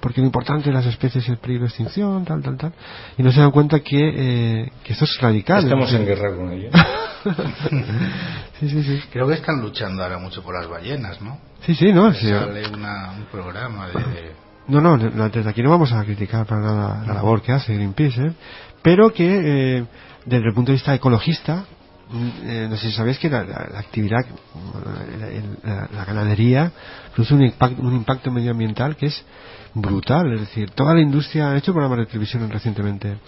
[0.00, 2.72] porque lo importante de las especies es el peligro de extinción, tal, tal, tal.
[3.16, 5.64] Y no se dan cuenta que, eh, que esto es radical.
[5.64, 6.72] Estamos en guerra con ellos.
[8.60, 9.02] sí, sí, sí.
[9.12, 11.38] Creo que están luchando ahora mucho por las ballenas, ¿no?
[11.62, 12.12] Sí, sí, ¿no?
[12.12, 14.47] Sí, sale una, un programa de...
[14.68, 18.22] No, no, desde aquí no vamos a criticar para nada la labor que hace Greenpeace,
[18.22, 18.32] ¿eh?
[18.82, 19.84] pero que eh,
[20.26, 21.64] desde el punto de vista ecologista,
[22.42, 23.40] eh, no sé si sabéis que la,
[23.76, 24.24] actividad,
[25.62, 26.70] la, la, ganadería
[27.14, 29.24] produce un impacto, un impacto medioambiental que es
[29.74, 30.32] brutal.
[30.34, 33.18] Es decir, toda la industria ha hecho programas de televisión recientemente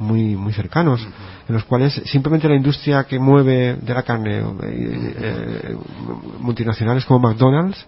[0.00, 1.06] muy muy cercanos,
[1.48, 5.76] en los cuales simplemente la industria que mueve de la carne, eh, eh,
[6.40, 7.86] multinacionales como McDonald's,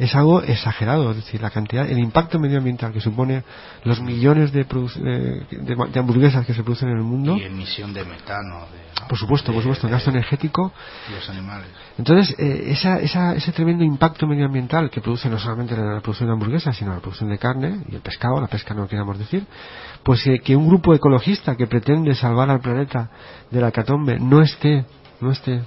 [0.00, 3.44] es algo exagerado, es decir, la cantidad, el impacto medioambiental que supone
[3.84, 7.36] los millones de, de, hamburguesas que se producen en el mundo.
[7.36, 8.64] Y emisión de metano.
[9.06, 10.72] Por supuesto, por supuesto, el gasto energético.
[11.06, 11.66] Y los animales.
[11.98, 16.32] Entonces, eh, esa, esa, ese tremendo impacto medioambiental que produce no solamente la producción de
[16.32, 19.44] hamburguesas, sino la producción de carne y el pescado, la pesca no queramos decir,
[20.02, 23.10] pues eh, que un grupo ecologista que pretende salvar al planeta
[23.50, 24.86] de la catombe no esté,
[25.20, 25.60] no esté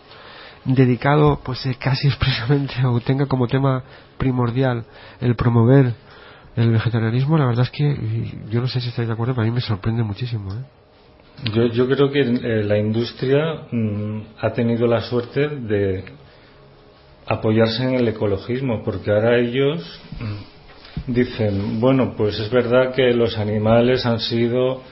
[0.65, 3.83] dedicado pues eh, casi expresamente o tenga como tema
[4.17, 4.85] primordial
[5.19, 5.93] el promover
[6.55, 7.97] el vegetarianismo, la verdad es que
[8.49, 10.53] yo no sé si estáis de acuerdo, pero a mí me sorprende muchísimo.
[10.53, 11.51] ¿eh?
[11.51, 16.03] Yo, yo creo que eh, la industria mm, ha tenido la suerte de
[17.25, 23.37] apoyarse en el ecologismo, porque ahora ellos mm, dicen, bueno, pues es verdad que los
[23.37, 24.83] animales han sido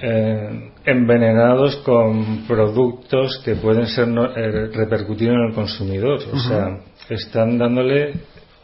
[0.00, 6.20] eh, envenenados con productos que pueden ser eh, repercutir en el consumidor.
[6.32, 8.14] O sea, están dándole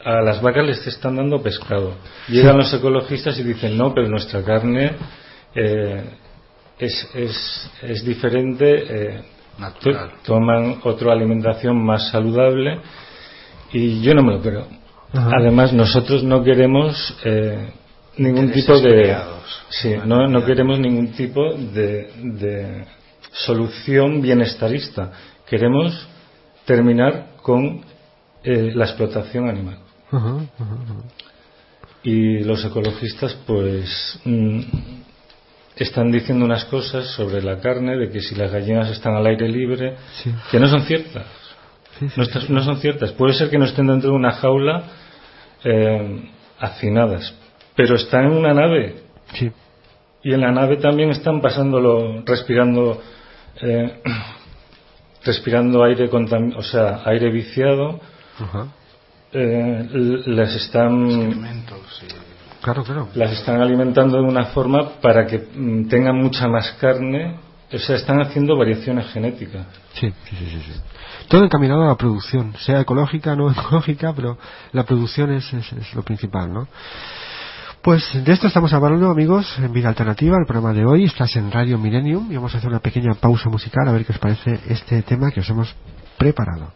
[0.03, 1.95] a las vacas les están dando pescado.
[2.29, 4.91] Llegan los ecologistas y dicen no, pero nuestra carne
[5.55, 6.03] eh,
[6.77, 9.23] es, es, es, diferente.
[10.25, 12.79] toman otra alimentación más saludable
[13.73, 14.67] y yo no me lo creo.
[15.11, 17.17] Además, nosotros no queremos
[18.17, 19.15] ningún tipo de
[19.69, 22.85] sí no, no queremos ningún tipo de, de
[23.35, 25.11] solución bienestarista.
[25.47, 26.07] Queremos
[26.65, 27.83] terminar con
[28.43, 29.79] eh, la explotación animal.
[32.03, 34.61] Y los ecologistas pues mm,
[35.75, 39.49] están diciendo unas cosas sobre la carne de que si las gallinas están al aire
[39.49, 39.95] libre
[40.51, 41.25] que no son ciertas.
[42.49, 43.11] No, son ciertas.
[43.13, 44.83] Puede ser que no estén dentro de una jaula
[45.63, 47.33] eh, hacinadas
[47.75, 48.95] pero están en una nave.
[49.33, 49.51] Sí.
[50.23, 53.01] Y en la nave también están pasándolo, respirando,
[53.61, 54.01] eh,
[55.23, 57.99] respirando aire o sea, aire viciado.
[59.37, 59.89] Eh,
[60.27, 61.09] les están
[62.61, 63.09] claro, claro.
[63.15, 67.35] las están alimentando de una forma para que mm, tengan mucha más carne
[67.69, 70.81] o sea están haciendo variaciones genéticas sí, sí, sí, sí.
[71.27, 74.37] todo encaminado a la producción sea ecológica o no ecológica pero
[74.71, 76.69] la producción es, es, es lo principal ¿no?
[77.85, 81.03] Pues de esto estamos hablando, amigos, en Vida Alternativa, el programa de hoy.
[81.03, 84.11] Estás en Radio Millennium y vamos a hacer una pequeña pausa musical a ver qué
[84.11, 85.75] os parece este tema que os hemos
[86.17, 86.73] preparado.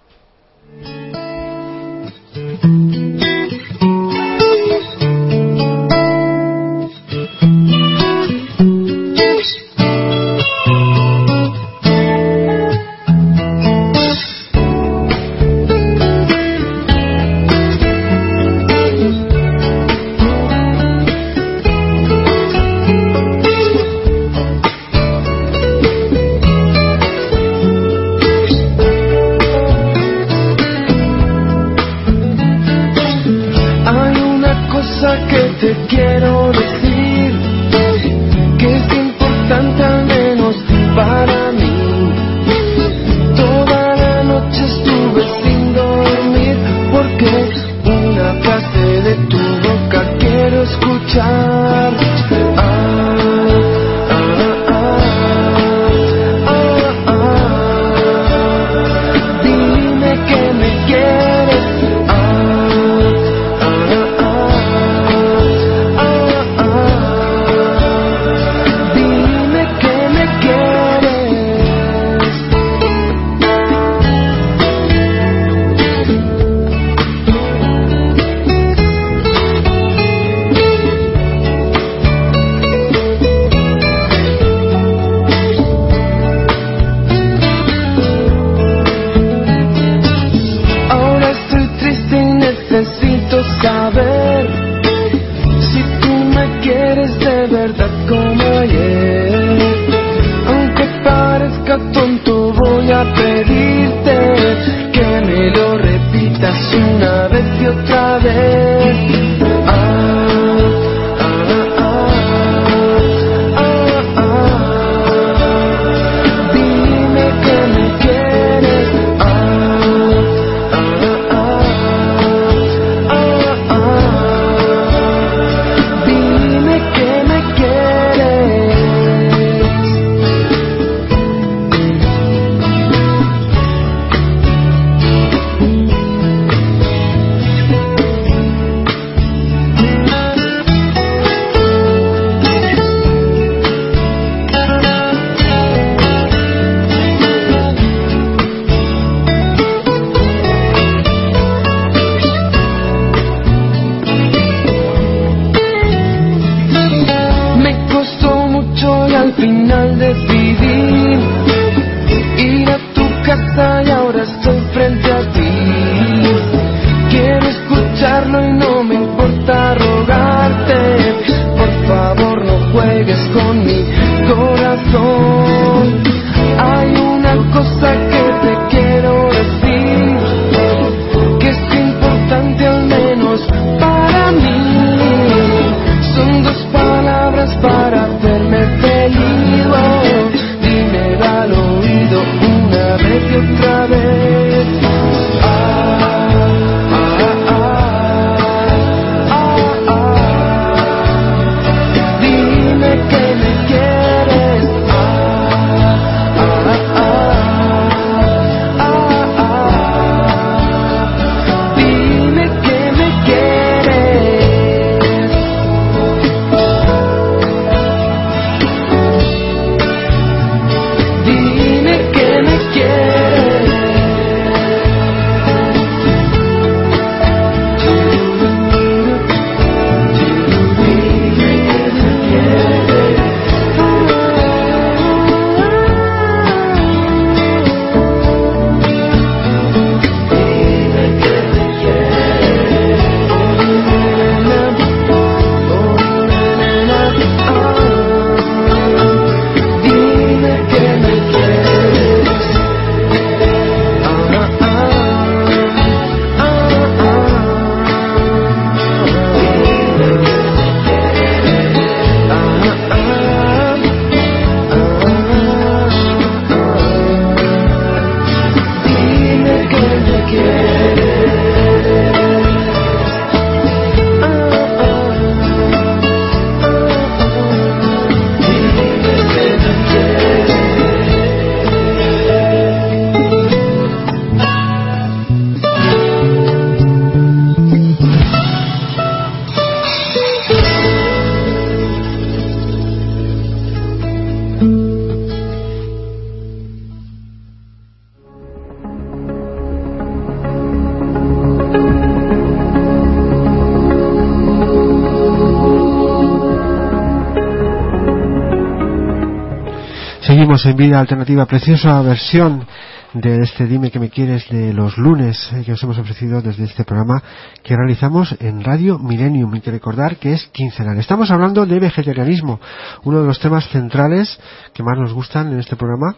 [310.49, 312.65] Seguimos en Vida Alternativa, preciosa versión
[313.13, 316.63] de este Dime que me quieres de los lunes eh, que os hemos ofrecido desde
[316.63, 317.21] este programa
[317.63, 319.53] que realizamos en Radio Millennium.
[319.55, 320.97] y que recordar que es quincenal.
[320.97, 322.59] Estamos hablando de vegetarianismo,
[323.03, 324.39] uno de los temas centrales
[324.73, 326.15] que más nos gustan en este programa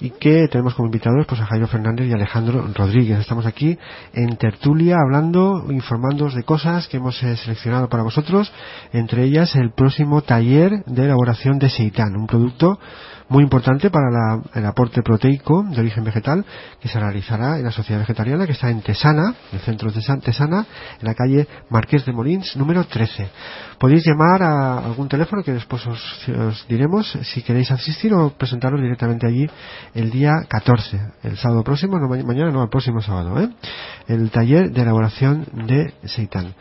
[0.00, 3.18] y que tenemos como invitados pues a Jairo Fernández y Alejandro Rodríguez.
[3.18, 3.76] Estamos aquí
[4.12, 8.52] en tertulia hablando, informándoos de cosas que hemos eh, seleccionado para vosotros,
[8.92, 12.78] entre ellas el próximo taller de elaboración de seitan, un producto
[13.32, 16.44] muy importante para el aporte proteico de origen vegetal
[16.80, 20.66] que se realizará en la Sociedad Vegetariana que está en Tesana, el centro de Tesana,
[21.00, 23.30] en la calle Marqués de Molins, número 13.
[23.78, 29.26] Podéis llamar a algún teléfono que después os, diremos si queréis asistir o presentaros directamente
[29.26, 29.48] allí
[29.94, 33.48] el día 14, el sábado próximo, no mañana, no, el próximo sábado, ¿eh?
[34.08, 36.54] el taller de elaboración de seitan.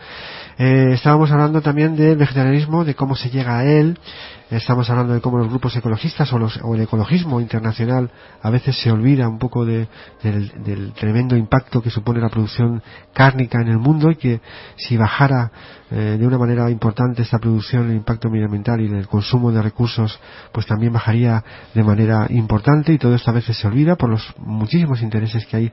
[0.58, 3.98] Eh, estábamos hablando también del vegetarianismo, de cómo se llega a él,
[4.52, 9.30] Estamos hablando de cómo los grupos ecologistas o, el ecologismo internacional a veces se olvida
[9.30, 9.88] un poco del,
[10.94, 12.84] tremendo impacto que supone la producción
[13.14, 14.42] cárnica en el mundo y que
[14.76, 15.50] si bajara
[15.90, 20.20] eh, de una manera importante esta producción, el impacto medioambiental y el consumo de recursos,
[20.52, 21.42] pues también bajaría
[21.74, 25.56] de manera importante y todo esto a veces se olvida por los muchísimos intereses que
[25.56, 25.72] hay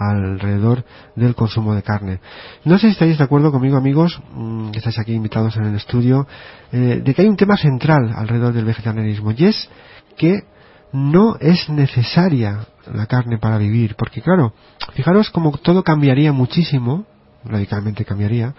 [0.00, 0.84] alrededor
[1.14, 2.20] del consumo de carne.
[2.64, 5.74] No sé si estáis de acuerdo conmigo, amigos, mm, que estáis aquí invitados en el
[5.76, 6.26] estudio,
[6.72, 9.68] eh, de que hay un tema central alrededor del vegetarianismo y es
[10.16, 10.44] que
[10.92, 14.54] no es necesaria la carne para vivir, porque claro,
[14.94, 17.04] fijaros como todo cambiaría muchísimo,
[17.44, 18.54] radicalmente cambiaría,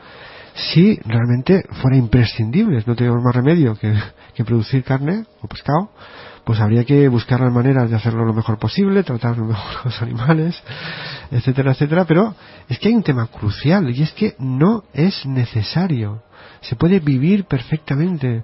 [0.53, 3.93] si realmente fuera imprescindible, no tenemos más remedio que,
[4.35, 5.91] que producir carne o pescado,
[6.45, 10.01] pues habría que buscar las maneras de hacerlo lo mejor posible, tratar lo mejor los
[10.01, 10.61] animales,
[11.29, 12.35] etcétera, etcétera, pero
[12.67, 16.23] es que hay un tema crucial y es que no es necesario.
[16.61, 18.43] Se puede vivir perfectamente,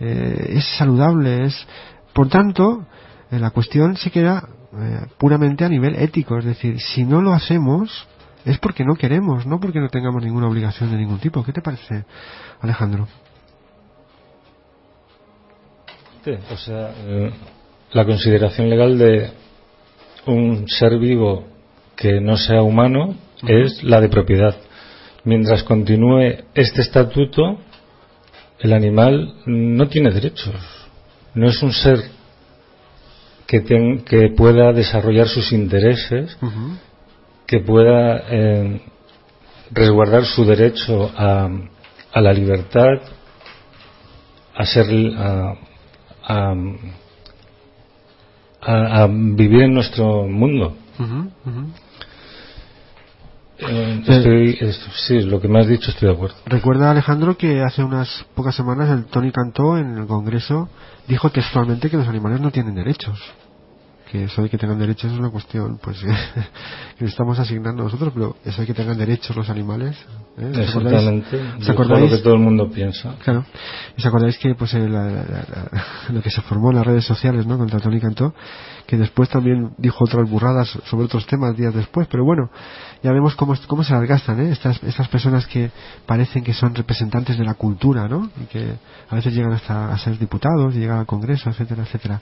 [0.00, 1.66] eh, es saludable, es,
[2.12, 2.86] por tanto,
[3.30, 7.32] eh, la cuestión se queda eh, puramente a nivel ético, es decir, si no lo
[7.32, 8.06] hacemos
[8.44, 11.44] es porque no queremos, no porque no tengamos ninguna obligación de ningún tipo.
[11.44, 12.04] ¿Qué te parece,
[12.60, 13.06] Alejandro?
[16.50, 17.30] O sea, eh,
[17.92, 19.30] la consideración legal de
[20.26, 21.46] un ser vivo
[21.96, 23.16] que no sea humano
[23.46, 24.56] es la de propiedad.
[25.24, 27.58] Mientras continúe este estatuto,
[28.60, 30.54] el animal no tiene derechos.
[31.34, 31.98] No es un ser
[33.46, 33.62] que,
[34.04, 36.36] que pueda desarrollar sus intereses,
[37.46, 38.80] que pueda eh,
[39.70, 41.48] resguardar su derecho a,
[42.12, 43.00] a la libertad,
[44.54, 45.54] a ser, a,
[46.28, 46.54] a,
[49.08, 50.76] vivir en nuestro mundo.
[53.60, 54.72] Eh,
[55.06, 56.36] sí, lo que me has dicho estoy de acuerdo.
[56.46, 60.68] Recuerda Alejandro que hace unas pocas semanas el Tony Cantó en el Congreso
[61.08, 63.18] dijo textualmente que los animales no tienen derechos
[64.10, 65.98] que eso de que tengan derechos es una cuestión pues
[66.98, 69.96] que estamos asignando nosotros pero eso de que tengan derechos los animales
[70.38, 70.52] ¿eh?
[70.54, 71.40] exactamente.
[71.60, 72.10] ¿Se acordáis?
[72.10, 73.16] lo que todo el mundo piensa.
[73.22, 73.44] Claro.
[73.96, 74.74] Y se acordáis que pues
[76.10, 78.34] lo que se formó en las redes sociales no contra Tony Cantó
[78.88, 82.50] que después también dijo otras burradas sobre otros temas días después pero bueno
[83.02, 84.50] ya vemos cómo, cómo se las gastan ¿eh?
[84.50, 85.70] estas, estas personas que
[86.06, 88.30] parecen que son representantes de la cultura ¿no?
[88.42, 88.72] y que
[89.08, 92.20] a veces llegan hasta a ser diputados llegan al Congreso etcétera etcétera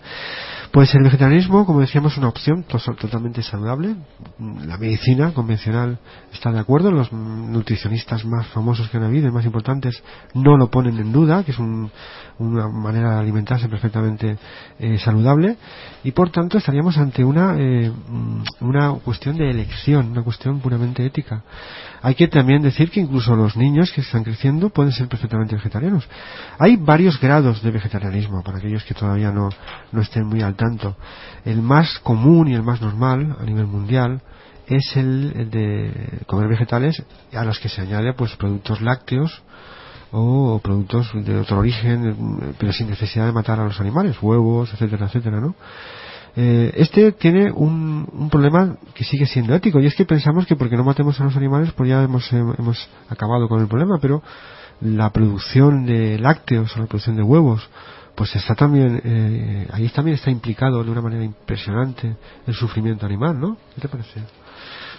[0.72, 3.96] pues el vegetarianismo como decíamos, es una opción totalmente saludable.
[4.66, 5.98] La medicina convencional
[6.32, 10.02] está de acuerdo, los nutricionistas más famosos que han habido y más importantes
[10.34, 11.58] no lo ponen en duda, que es
[12.38, 14.36] una manera de alimentarse perfectamente
[14.78, 15.56] eh, saludable,
[16.04, 17.92] y por tanto estaríamos ante una, eh,
[18.60, 21.42] una cuestión de elección, una cuestión puramente ética.
[22.02, 26.06] Hay que también decir que incluso los niños que están creciendo pueden ser perfectamente vegetarianos.
[26.58, 29.48] Hay varios grados de vegetarianismo para aquellos que todavía no,
[29.92, 30.96] no estén muy al tanto.
[31.44, 34.20] El más común y el más normal a nivel mundial
[34.66, 39.42] es el, de comer vegetales a los que se añade pues productos lácteos
[40.18, 45.06] o productos de otro origen pero sin necesidad de matar a los animales huevos etcétera
[45.06, 45.54] etcétera no
[46.36, 50.56] eh, este tiene un, un, problema que sigue siendo ético y es que pensamos que
[50.56, 53.98] porque no matemos a los animales pues ya hemos, eh, hemos acabado con el problema
[54.00, 54.22] pero
[54.80, 57.68] la producción de lácteos o la producción de huevos
[58.14, 63.38] pues está también eh, ahí también está implicado de una manera impresionante el sufrimiento animal
[63.38, 63.58] ¿no?
[63.74, 64.20] ¿qué te parece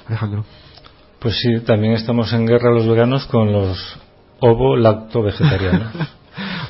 [0.07, 0.45] Alejandro?
[1.19, 3.99] pues sí también estamos en guerra los veganos con los
[4.39, 5.93] ovo lacto vegetarianos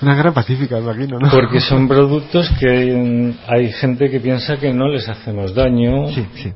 [0.02, 1.30] Una guerra pacífica, imagino, ¿no?
[1.30, 6.08] Porque son productos que hay, gente que piensa que no les hacemos daño.
[6.10, 6.54] Sí, sí.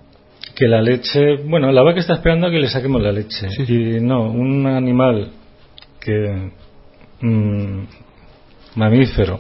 [0.56, 1.38] Que la leche.
[1.44, 3.48] Bueno, la vaca está esperando a que le saquemos la leche.
[3.68, 5.32] Y no, un animal
[6.00, 6.52] que.
[7.22, 7.84] Mm,
[8.76, 9.40] mamífero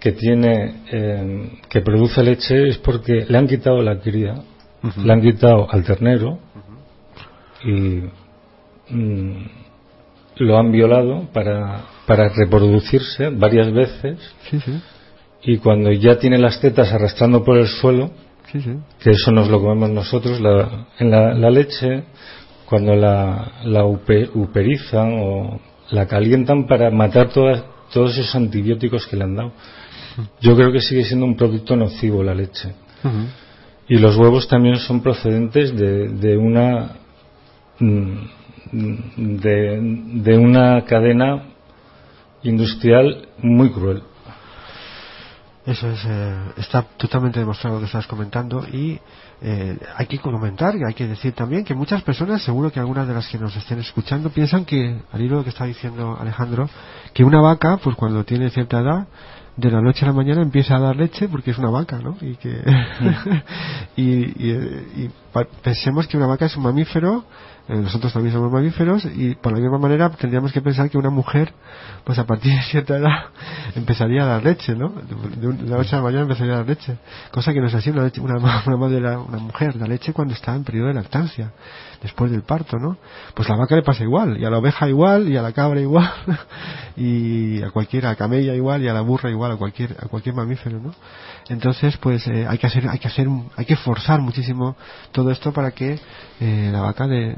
[0.00, 4.34] que tiene eh, que produce leche es porque le han quitado la cría,
[5.02, 6.38] le han quitado al ternero
[7.64, 8.02] y
[8.90, 9.46] mm,
[10.36, 14.18] lo han violado para, para reproducirse varias veces
[15.42, 18.10] y cuando ya tiene las tetas arrastrando por el suelo,
[19.00, 22.04] que eso nos lo comemos nosotros, la, en la, leche,
[22.64, 25.60] cuando la, la uperizan o
[25.90, 29.52] la calientan para matar todas, todos esos antibióticos que le han dado.
[30.40, 32.74] Yo creo que sigue siendo un producto nocivo la leche.
[33.88, 36.96] Y los huevos también son procedentes de, de una
[37.78, 38.16] mm,
[39.16, 39.78] de,
[40.22, 41.42] de una cadena
[42.42, 44.02] industrial muy cruel.
[45.64, 49.00] Eso es, eh, está totalmente demostrado lo que estás comentando y
[49.42, 53.08] eh, hay que comentar y hay que decir también que muchas personas, seguro que algunas
[53.08, 56.70] de las que nos estén escuchando, piensan que, al hilo lo que está diciendo Alejandro,
[57.12, 59.08] que una vaca, pues cuando tiene cierta edad,
[59.56, 62.16] de la noche a la mañana empieza a dar leche porque es una vaca, ¿no?
[62.20, 62.62] Y que
[63.96, 65.10] y, y,
[65.62, 67.24] pensemos que una vaca es un mamífero
[67.68, 71.10] eh, nosotros también somos mamíferos y por la misma manera tendríamos que pensar que una
[71.10, 71.52] mujer,
[72.04, 73.30] pues a partir de cierta edad,
[73.74, 74.90] empezaría a dar leche, ¿no?
[74.90, 76.96] De, la noche a la mañana empezaría a dar leche.
[77.32, 78.38] Cosa que no es así, una, una,
[78.76, 81.50] madre, una mujer da leche cuando está en periodo de lactancia,
[82.00, 82.98] después del parto, ¿no?
[83.34, 85.50] Pues a la vaca le pasa igual, y a la oveja igual, y a la
[85.50, 86.08] cabra igual,
[86.96, 90.08] y a cualquiera, a la camella igual, y a la burra igual, a cualquier, a
[90.08, 90.94] cualquier mamífero, ¿no?
[91.48, 94.76] Entonces, pues eh, hay que hacer, hay que hacer, hay que forzar muchísimo
[95.12, 95.98] todo esto para que
[96.40, 97.34] eh, la vaca de,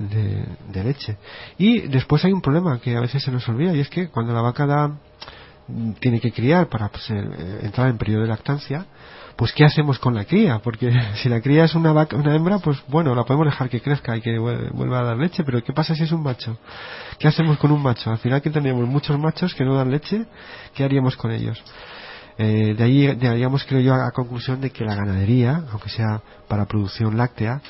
[0.72, 1.16] de, leche.
[1.59, 4.32] Y después hay un problema que a veces se nos olvida y es que cuando
[4.32, 4.92] la vaca da,
[6.00, 8.86] tiene que criar para pues, eh, entrar en periodo de lactancia,
[9.38, 10.59] pues ¿qué hacemos con la cría?
[10.59, 10.92] Porque
[11.22, 14.16] si la cría es una vaca, una hembra, pues bueno, la podemos dejar que crezca
[14.16, 16.59] y que vuelva a dar leche, pero ¿qué pasa si es un macho?
[17.20, 18.11] ¿Qué hacemos con un macho?
[18.11, 20.26] Al final que tendríamos muchos machos que no dan leche,
[20.74, 21.62] ¿qué haríamos con ellos?
[22.39, 26.22] Eh, de ahí llegaríamos, creo yo, a la conclusión de que la ganadería, aunque sea
[26.47, 27.61] para producción láctea,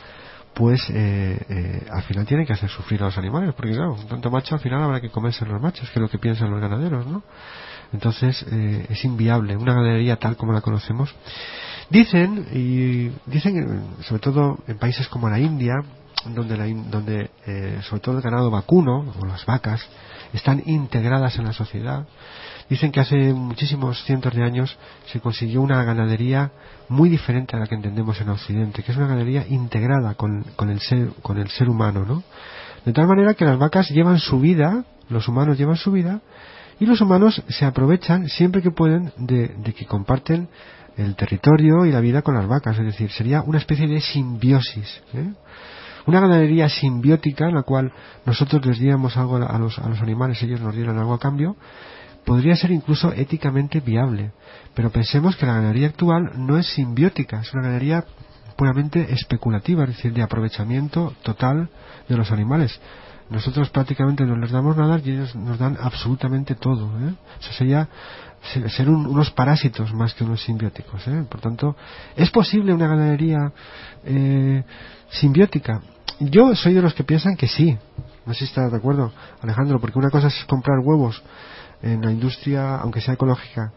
[0.53, 4.31] pues eh, eh, al final tiene que hacer sufrir a los animales, porque claro, tanto
[4.31, 7.07] macho al final habrá que comerse los machos, que es lo que piensan los ganaderos,
[7.07, 7.23] ¿no?
[7.91, 11.15] Entonces es inviable una ganadería tal como la conocemos.
[11.89, 15.73] Dicen, y dicen, sobre todo en países como la India,
[16.27, 17.31] donde, la, donde
[17.89, 19.81] sobre todo el ganado vacuno, o las vacas,
[20.35, 22.07] están integradas en la sociedad,
[22.69, 26.53] Dicen que hace muchísimos cientos de años se consiguió una ganadería
[26.89, 30.81] muy diferente a la que entendemos en Occidente, que es una ganadería integrada con, el,
[30.81, 32.23] ser, con el ser humano, ¿no?
[32.85, 36.21] De tal manera que las vacas llevan su vida, los humanos llevan su vida,
[36.81, 40.49] y los humanos se aprovechan siempre que pueden de, que comparten
[40.97, 45.03] el territorio y la vida con las vacas, es decir, sería una especie de simbiosis.
[45.15, 45.33] ¿eh?
[46.07, 47.93] Una ganadería simbiótica en la cual
[48.25, 51.57] nosotros les diéramos algo a los, a los animales, ellos nos dieran algo a cambio,
[52.25, 54.33] podría ser incluso éticamente viable.
[54.75, 58.05] Pero pensemos que la ganadería actual no es simbiótica, es una ganadería
[58.57, 61.71] puramente especulativa, es decir, de aprovechamiento total
[62.09, 62.81] de los animales.
[63.31, 66.91] Nosotros prácticamente no les damos nada y ellos nos dan absolutamente todo.
[67.01, 67.15] ¿eh?
[67.41, 67.89] Eso sería
[68.69, 71.07] ser unos parásitos más que unos simbióticos.
[71.07, 71.25] ¿eh?
[71.29, 71.77] Por tanto,
[72.17, 73.53] ¿es posible una ganadería
[74.05, 74.65] eh,
[75.11, 75.83] simbiótica?
[76.21, 77.77] Yo soy de los que piensan que sí.
[78.25, 81.23] No sé si estás de acuerdo, Alejandro, porque una cosa es comprar huevos
[81.83, 83.73] en la industria, aunque sea ecológica,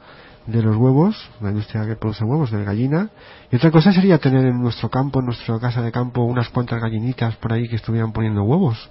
[0.47, 3.09] de los huevos, la industria que produce huevos, de gallina.
[3.51, 6.81] Y otra cosa sería tener en nuestro campo, en nuestra casa de campo, unas cuantas
[6.81, 8.89] gallinitas por ahí que estuvieran poniendo huevos.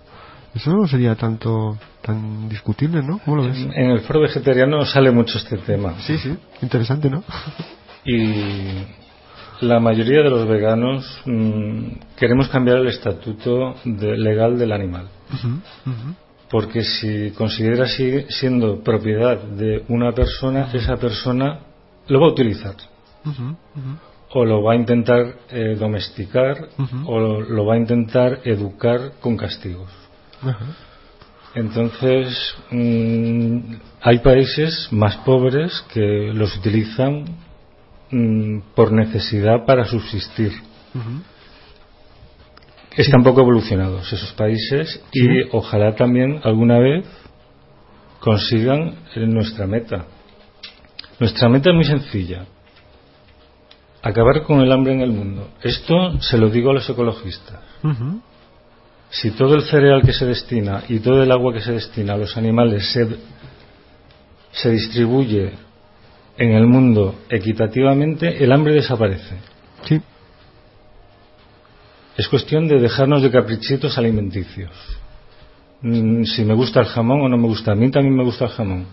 [0.55, 3.19] Eso no sería tanto tan discutible, ¿no?
[3.25, 3.59] ¿Cómo lo ves?
[3.75, 5.95] En el foro vegetariano sale mucho este tema.
[6.01, 7.23] Sí, sí, interesante, ¿no?
[8.05, 8.85] Y
[9.61, 15.09] la mayoría de los veganos mm, queremos cambiar el estatuto legal del animal
[16.51, 21.61] porque si considera sigue siendo propiedad de una persona, esa persona
[22.09, 22.75] lo va a utilizar.
[24.33, 26.69] O lo va a intentar eh, domesticar
[27.07, 29.91] o lo, va a intentar educar con castigos.
[31.55, 33.59] Entonces, mm,
[34.01, 37.25] hay países más pobres que los utilizan
[38.11, 40.53] mm, por necesidad para subsistir
[42.97, 47.07] están poco evolucionados esos países y ojalá también alguna vez
[48.19, 50.07] consigan nuestra meta.
[51.19, 52.45] Nuestra meta es muy sencilla.
[54.03, 55.51] Acabar con el hambre en el mundo.
[55.63, 57.61] Esto se lo digo a los ecologistas.
[59.11, 62.17] Si todo el cereal que se destina y todo el agua que se destina a
[62.17, 63.07] los animales se,
[64.53, 65.53] se distribuye
[66.39, 69.37] en el mundo equitativamente, el hambre desaparece.
[69.85, 70.01] Sí.
[72.21, 74.71] Es cuestión de dejarnos de caprichitos alimenticios.
[75.81, 77.73] Mm, si me gusta el jamón o no me gusta.
[77.73, 78.85] A mí también me gusta el jamón.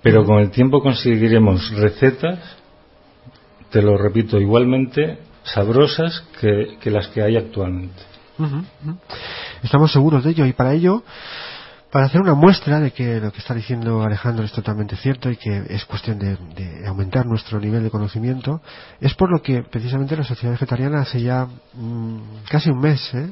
[0.00, 2.38] Pero con el tiempo conseguiremos recetas,
[3.68, 8.00] te lo repito, igualmente sabrosas que, las que hay actualmente.
[9.64, 11.02] Estamos seguros de ello y para ello
[11.94, 15.36] para hacer una muestra de que lo que está diciendo Alejandro es totalmente cierto y
[15.36, 16.36] que es cuestión de,
[16.88, 18.60] aumentar nuestro nivel de conocimiento,
[19.00, 23.28] es por lo que precisamente la Sociedad Vegetariana hace ya mm, casi un mes ¿eh?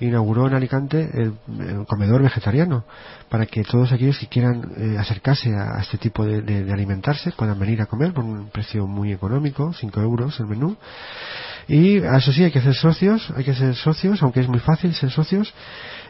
[0.00, 2.84] inauguró en Alicante el, comedor vegetariano,
[3.30, 7.80] para que todos aquellos que quieran eh, acercarse a, este tipo de, alimentarse puedan venir
[7.80, 10.76] a comer por un precio muy económico, 5 euros el menú.
[11.66, 14.92] Y eso sí, hay que ser socios, hay que ser socios, aunque es muy fácil
[14.92, 15.54] ser socios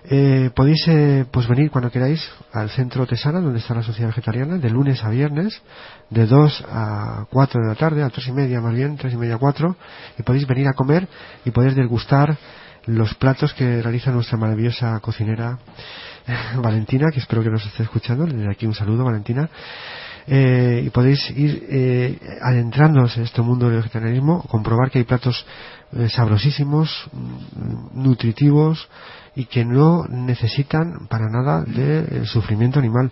[0.04, 2.20] eh, podéis eh, pues venir cuando queráis
[2.52, 5.62] al centro Tesana, donde está la Sociedad Vegetariana, de lunes a viernes,
[6.10, 9.16] de 2 a 4 de la tarde, a 3 y media más bien, 3 y
[9.16, 9.76] media a 4,
[10.18, 11.08] y podéis venir a comer
[11.44, 12.36] y podéis degustar
[12.86, 15.58] los platos que realiza nuestra maravillosa cocinera
[16.56, 18.26] Valentina, que espero que nos esté escuchando.
[18.26, 19.48] Doy aquí un saludo, Valentina.
[20.26, 25.44] Eh, y podéis ir eh, adentrándonos en este mundo del vegetarianismo, comprobar que hay platos
[25.92, 28.88] eh, sabrosísimos, mm, nutritivos,
[29.34, 33.10] y que no necesitan para nada de sufrimiento animal.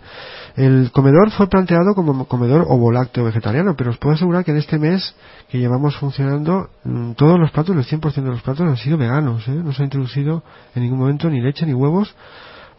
[0.55, 4.77] El comedor fue planteado como comedor ovolácteo vegetariano, pero os puedo asegurar que en este
[4.77, 5.15] mes
[5.49, 9.47] que llevamos funcionando, mm, todos los platos, el 100% de los platos han sido veganos,
[9.47, 9.51] ¿eh?
[9.51, 10.43] no se ha introducido
[10.75, 12.15] en ningún momento ni leche ni huevos,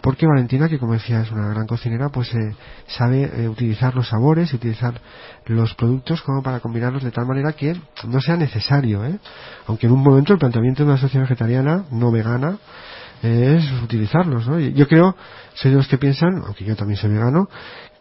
[0.02, 2.56] porque Valentina, que como decía es una gran cocinera, pues eh,
[2.88, 5.00] sabe eh, utilizar los sabores y utilizar
[5.46, 7.76] los productos como para combinarlos de tal manera que
[8.08, 9.18] no sea necesario, ¿eh?
[9.66, 12.58] aunque en un momento el planteamiento de una sociedad vegetariana no vegana
[13.22, 14.46] es utilizarlos.
[14.48, 14.58] ¿no?
[14.58, 15.14] Yo creo,
[15.54, 17.48] soy de los que piensan, aunque yo también soy vegano,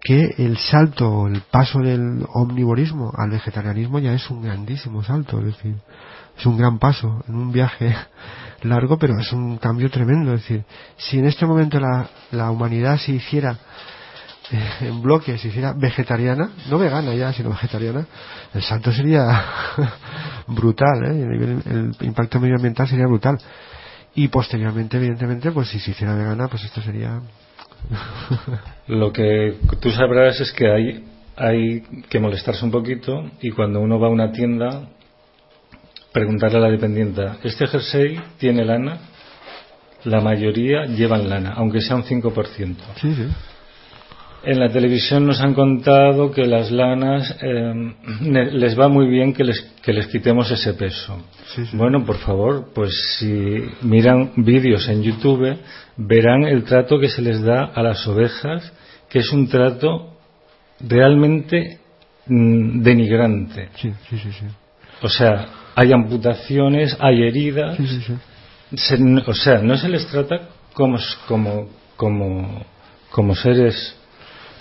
[0.02, 5.46] que el salto, el paso del omnivorismo al vegetarianismo ya es un grandísimo salto, es
[5.46, 5.76] decir,
[6.38, 7.96] es un gran paso en un viaje
[8.64, 10.34] largo, pero es un cambio tremendo.
[10.34, 10.66] Es decir,
[10.98, 13.58] si en este momento la, la humanidad se hiciera
[14.52, 18.08] eh, en bloque, se hiciera vegetariana, no vegana ya, sino vegetariana,
[18.56, 19.46] el salto sería
[20.48, 21.28] brutal, ¿eh?
[21.66, 23.38] el impacto medioambiental sería brutal
[24.16, 27.22] y posteriormente evidentemente pues si se hiciera vegana pues esto sería
[28.88, 31.06] lo que tú sabrás es que hay
[31.36, 34.90] hay que molestarse un poquito y cuando uno va a una tienda
[36.12, 38.98] preguntarle a la dependiente este jersey tiene lana
[40.04, 43.28] la mayoría llevan lana aunque sea un 5% sí, sí.
[44.44, 47.94] En la televisión nos han contado que las lanas eh,
[48.54, 51.24] les va muy bien que les, que les quitemos ese peso.
[51.74, 55.58] Bueno, por favor, pues si miran vídeos en YouTube,
[55.96, 58.74] verán el trato que se les da a las ovejas,
[59.10, 60.18] que es un trato
[60.80, 61.80] realmente
[62.26, 63.70] mm, denigrante.
[63.76, 64.46] Sí, sí, sí,
[65.04, 67.78] O sea, hay amputaciones, hay heridas.
[69.28, 72.66] o sea, no se les trata como, como, como,
[73.12, 74.01] como seres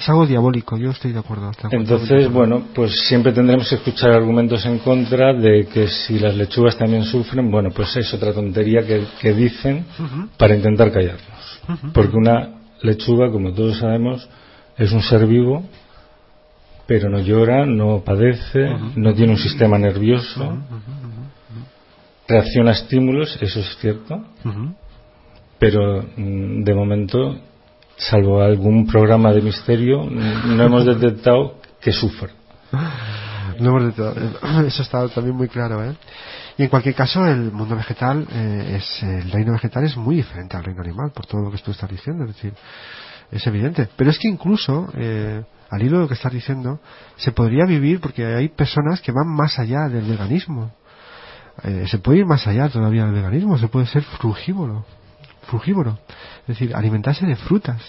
[0.01, 1.53] es algo diabólico, yo estoy de acuerdo.
[1.71, 6.79] Entonces, bueno, pues siempre tendremos que escuchar argumentos en contra de que si las lechugas
[6.79, 9.85] también sufren, bueno, pues es otra tontería que, dicen
[10.39, 11.61] para intentar callarnos.
[11.93, 14.27] Porque una lechuga, como todos sabemos,
[14.79, 15.65] es un ser vivo,
[16.87, 20.57] pero no llora, no padece, no tiene un sistema nervioso,
[22.27, 24.25] reacciona a estímulos, eso es cierto,
[25.59, 27.50] pero mm, de momento
[28.01, 32.31] salvo algún programa de misterio, no hemos detectado que sufra.
[33.61, 34.67] No hemos detectado.
[34.67, 35.95] Eso está también muy claro, ¿eh?
[36.57, 40.57] Y en cualquier caso, el mundo vegetal, eh, es, el reino vegetal es muy diferente
[40.57, 42.27] al reino animal, por todo lo que tú estás diciendo,
[43.31, 43.89] es evidente.
[43.97, 46.81] Pero es que incluso, eh, al hilo de lo que estás diciendo,
[47.17, 50.73] se podría vivir porque hay personas que van más allá del veganismo.
[51.63, 54.85] Eh, se puede ir más allá todavía del veganismo, se puede ser frugívoro
[55.43, 55.99] frugívoro,
[56.43, 57.81] es decir, alimentarse de frutas.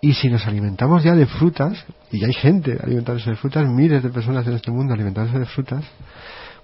[0.00, 4.10] Y si nos alimentamos ya de frutas, y hay gente alimentándose de frutas, miles de
[4.10, 5.84] personas en este mundo alimentándose de frutas,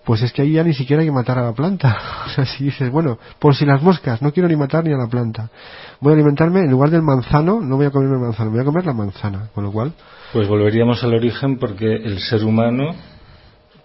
[0.05, 1.97] pues es que ahí ya ni siquiera hay que matar a la planta.
[2.27, 4.97] O sea, si dices, bueno, por si las moscas, no quiero ni matar ni a
[4.97, 5.51] la planta.
[6.01, 8.65] Voy a alimentarme, en lugar del manzano, no voy a comer el manzano, voy a
[8.65, 9.49] comer la manzana.
[9.55, 9.93] Con lo cual.
[10.33, 12.95] Pues volveríamos al origen porque el ser humano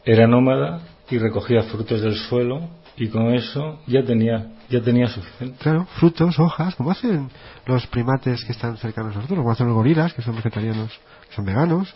[0.06, 0.80] era nómada
[1.10, 5.58] y recogía frutos del suelo y con eso ya tenía ya tenía suficiente.
[5.60, 7.30] Claro, frutos, hojas, como hacen
[7.66, 10.92] los primates que están cercanos a nosotros, como hacen los gorilas, que son vegetarianos,
[11.30, 11.94] que son veganos,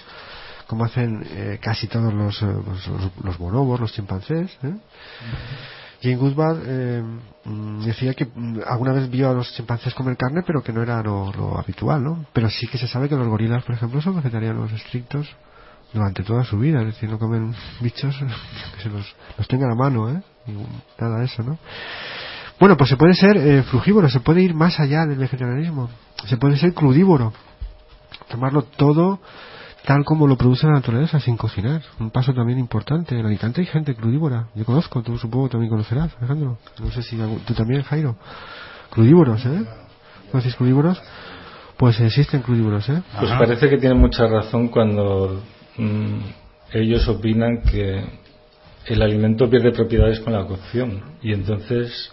[0.68, 4.58] como hacen eh, casi todos los, eh, los, los, bonobos, los chimpancés.
[4.64, 4.74] ¿eh?
[6.02, 7.04] Jane Goodbar eh,
[7.44, 10.82] mm, decía que mm, alguna vez vio a los chimpancés comer carne, pero que no
[10.82, 12.26] era lo, lo, habitual, ¿no?
[12.34, 15.28] Pero sí que se sabe que los gorilas, por ejemplo, son vegetarianos estrictos
[15.94, 18.16] durante toda su vida, es decir, no comen bichos
[18.76, 20.22] que se los, los tengan a mano, ¿eh?
[20.98, 21.60] nada de eso, ¿no?
[22.62, 25.90] Bueno, pues se puede ser eh, frugívoro, se puede ir más allá del vegetarianismo,
[26.28, 27.34] se puede ser crudívoro,
[28.30, 29.20] tomarlo todo
[29.84, 31.82] tal como lo produce la naturaleza, sin cocinar.
[32.00, 33.18] Un paso también importante.
[33.18, 34.50] En Alicante hay gente crudívora.
[34.54, 36.60] Yo conozco, tú supongo también conocerás, Alejandro.
[36.80, 38.16] No sé si tú también, Jairo.
[38.92, 39.66] Crudívoros, ¿eh?
[40.30, 41.02] ¿Conoces crudívoros?
[41.78, 43.02] Pues existen crudívoros, ¿eh?
[43.18, 45.42] Pues parece que tienen mucha razón cuando
[45.78, 46.20] mm,
[46.74, 48.06] ellos opinan que
[48.86, 52.12] el alimento pierde propiedades con la cocción y entonces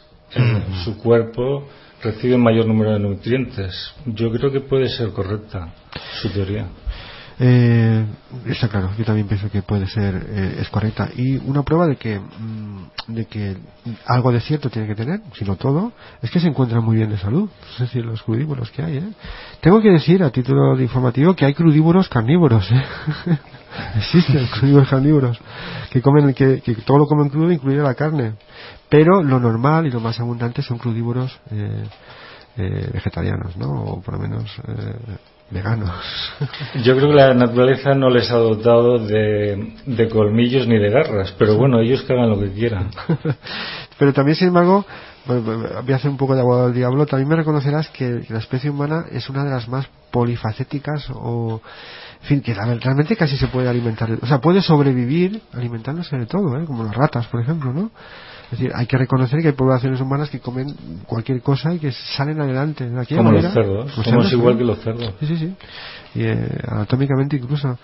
[0.85, 1.67] su cuerpo
[2.03, 3.93] recibe mayor número de nutrientes.
[4.07, 5.73] Yo creo que puede ser correcta
[6.21, 6.67] su teoría.
[7.41, 8.05] Eh,
[8.47, 11.09] está claro, yo también pienso que puede ser, eh, es correcta.
[11.17, 13.57] Y una prueba de que, mm, de que
[14.07, 17.11] algo de cierto tiene que tener, si no todo, es que se encuentran muy bien
[17.11, 17.49] de salud.
[17.75, 18.97] Es decir, los crudívoros que hay.
[18.97, 19.13] ¿eh?
[19.61, 22.69] Tengo que decir, a título de informativo, que hay crudívoros carnívoros.
[22.73, 22.85] ¿eh?
[23.97, 25.39] Existen crudívoros carnívoros
[25.91, 28.33] que comen, que, que todo lo comen crudo, incluida la carne.
[28.89, 31.85] Pero lo normal y lo más abundante son crudívoros eh,
[32.57, 33.71] eh, vegetarianos, ¿no?
[33.85, 35.17] O por lo menos eh,
[35.51, 35.93] veganos.
[36.85, 41.35] Yo creo que la naturaleza no les ha dotado de, de, colmillos ni de garras,
[41.39, 42.91] pero bueno, ellos que hagan lo que quieran.
[43.99, 44.85] pero también, sin embargo,
[45.27, 48.71] voy a hacer un poco de abogado del diablo, también me reconocerás que, la especie
[48.71, 51.61] humana es una de las más polifacéticas o
[52.23, 56.59] en fin, que realmente casi se puede alimentar, o sea, puede sobrevivir alimentándose de todo,
[56.59, 56.65] ¿eh?
[56.67, 57.91] como las ratas, por ejemplo, ¿no?
[58.51, 60.75] Es decir, hay que reconocer que hay poblaciones humanas que comen
[61.07, 62.89] cualquier cosa y que salen adelante.
[62.89, 65.13] ¿De como los cerdos, somos igual que los cerdos.
[65.21, 65.55] Sí, sí, sí.
[66.15, 67.79] Y, eh, anatómicamente incluso.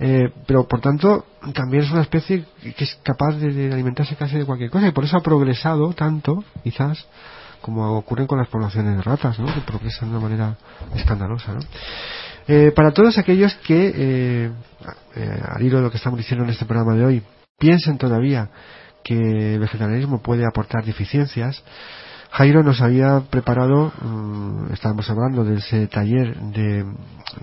[0.00, 4.46] Eh, pero por tanto, también es una especie que es capaz de, alimentarse casi de
[4.46, 7.06] cualquier cosa y por eso ha progresado tanto, quizás,
[7.60, 9.52] como ocurre con las poblaciones de ratas, ¿no?
[9.52, 10.56] que progresan de una manera
[10.94, 11.52] escandalosa.
[11.52, 11.60] ¿no?
[12.48, 14.50] Eh, para todos aquellos que, eh,
[15.46, 17.22] al hilo de lo que estamos diciendo en este programa de hoy,
[17.58, 18.50] piensen todavía
[19.06, 21.62] que el vegetarianismo puede aportar deficiencias.
[22.32, 26.84] Jairo nos había preparado, mm, estábamos hablando de ese taller de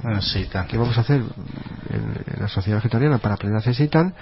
[0.03, 1.22] ah, que vamos a hacer
[1.89, 4.14] en, la sociedad vegetariana para aprender a hacer seitan,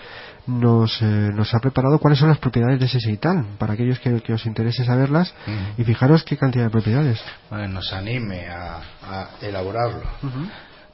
[0.45, 4.33] nos, eh, nos ha preparado cuáles son las propiedades de ese seitan, para aquellos que,
[4.33, 5.33] os interese saberlas,
[5.79, 7.19] y fijaros qué cantidad de propiedades.
[7.49, 10.03] Bueno, nos anime a, elaborarlo.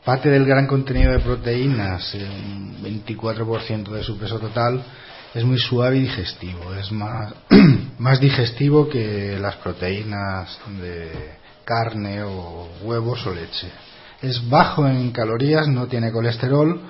[0.06, 4.82] Parte del gran contenido de proteínas, un 24% de su peso total,
[5.38, 7.31] es muy suave y digestivo, es más,
[7.99, 11.11] más digestivo que las proteínas de
[11.63, 13.67] carne o huevos o leche.
[14.19, 16.81] Es bajo en calorías, no tiene colesterol,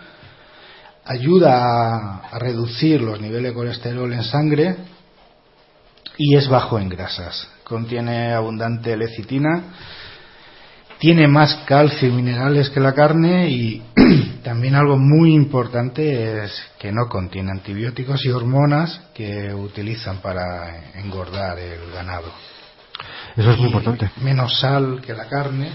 [1.04, 4.78] ayuda a, a reducir los niveles de colesterol en sangre
[6.18, 7.50] y es bajo en grasas.
[7.66, 9.62] Contiene abundante lecitina
[11.00, 13.84] tiene más calcio y minerales que la carne y
[14.44, 21.60] también algo muy importante es que no contiene antibióticos y hormonas que utilizan para engordar
[21.60, 22.32] el ganado.
[23.36, 24.10] Eso es muy importante.
[24.22, 25.72] Menos sal que la carne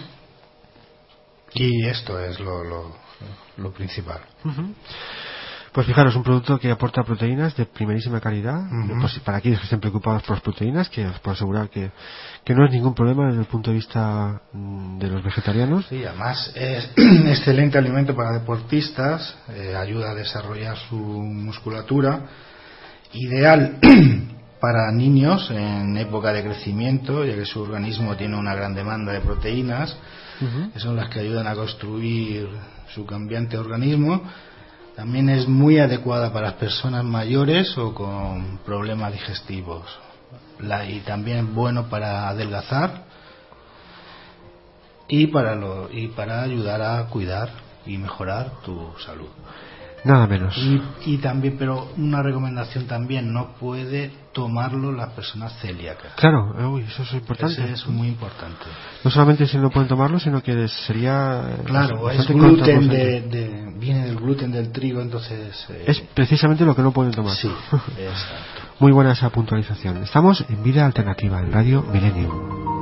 [1.54, 2.64] y esto es lo,
[3.56, 4.20] lo, principal.
[5.72, 8.60] Pues fijaros, un producto que aporta proteínas de primerísima calidad,
[9.00, 11.90] pues para aquellos que estén preocupados por las proteínas, que os puedo asegurar que,
[12.44, 15.86] que no es ningún problema desde el punto de vista mm, de los vegetarianos.
[15.86, 22.20] Sí, además es excelente alimento para deportistas, eh, ayuda a desarrollar su musculatura,
[23.14, 23.78] ideal
[24.60, 29.22] para niños en época de crecimiento, ya que su organismo tiene una gran demanda de
[29.22, 29.96] proteínas,
[30.74, 32.48] que son las que ayudan a construir
[32.92, 34.22] su cambiante organismo
[34.96, 39.84] también es muy adecuada para las personas mayores o con problemas digestivos.
[40.58, 43.04] La, y también bueno para adelgazar
[45.08, 47.50] y para, lo, y para ayudar a cuidar
[47.86, 49.28] y mejorar tu salud.
[50.04, 50.56] Nada menos.
[51.06, 56.14] Y, también, pero una recomendación también, no puede tomarlo las personas celíacas.
[56.16, 57.72] Claro, uy, eso es importante.
[57.72, 58.64] es muy importante.
[59.04, 61.42] No solamente si no pueden tomarlo, sino que sería...
[61.50, 65.66] Eh, claro, es gluten de, viene del gluten del trigo, entonces...
[65.68, 67.36] Eh, es precisamente lo que no pueden tomar.
[67.36, 67.48] Sí,
[67.98, 68.62] exacto.
[68.80, 69.98] Muy buena esa puntualización.
[69.98, 72.72] Estamos en Vida Alternativa, en Radio Milenio.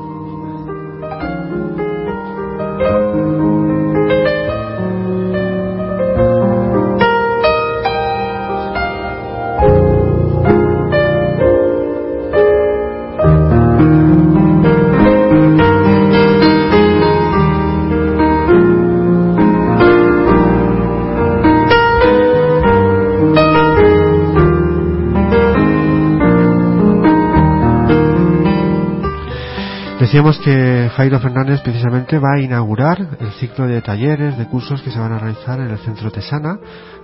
[30.10, 34.90] Decíamos que Jairo Fernández precisamente va a inaugurar el ciclo de talleres, de cursos que
[34.90, 36.58] se van a realizar en el centro Tesana,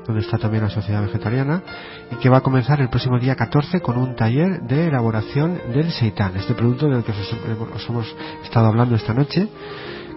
[0.04, 1.62] donde está también la Sociedad Vegetariana,
[2.10, 5.92] y que va a comenzar el próximo día 14 con un taller de elaboración del
[5.92, 9.46] seitán, este producto del que os, hemos estado hablando esta noche,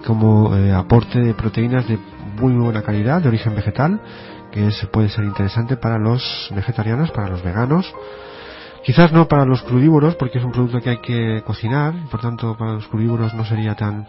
[0.07, 1.99] como eh, aporte de proteínas de
[2.41, 4.01] muy buena calidad, de origen vegetal,
[4.51, 7.85] que puede ser interesante para los vegetarianos, para los veganos.
[8.83, 12.55] Quizás no para los crudívoros, porque es un producto que hay que cocinar, por tanto
[12.57, 14.07] para los crudívoros no sería tan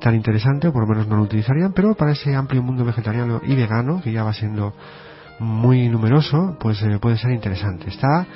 [0.00, 3.40] tan interesante, o por lo menos no lo utilizarían, pero para ese amplio mundo vegetariano
[3.42, 4.74] y vegano, que ya va siendo
[5.38, 7.88] muy numeroso, pues eh, puede ser interesante.
[7.88, 8.26] Está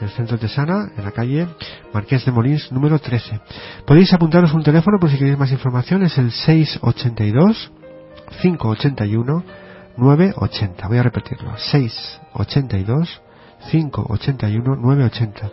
[0.00, 1.46] en el centro de Sana, en la calle
[1.92, 3.40] Marqués de Molins, número 13.
[3.86, 7.72] Podéis apuntaros un teléfono por si queréis más información, es el 682
[8.40, 9.44] 581
[9.96, 10.88] 980.
[10.88, 13.22] Voy a repetirlo, 682
[13.70, 15.50] 581 980.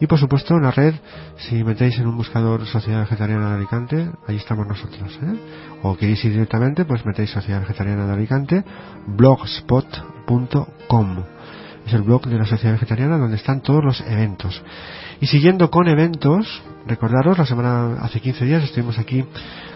[0.00, 0.94] Y por supuesto en la red,
[1.36, 5.18] si metéis en un buscador Sociedad Vegetariana de Alicante, ahí estamos nosotros.
[5.22, 5.36] ¿eh?
[5.82, 8.64] O queréis ir directamente, pues metéis Sociedad Vegetariana de Alicante,
[9.06, 11.24] blogspot.com.
[11.86, 14.62] Es el blog de la Sociedad Vegetariana donde están todos los eventos.
[15.20, 19.24] Y siguiendo con eventos, recordaros, la semana, hace 15 días estuvimos aquí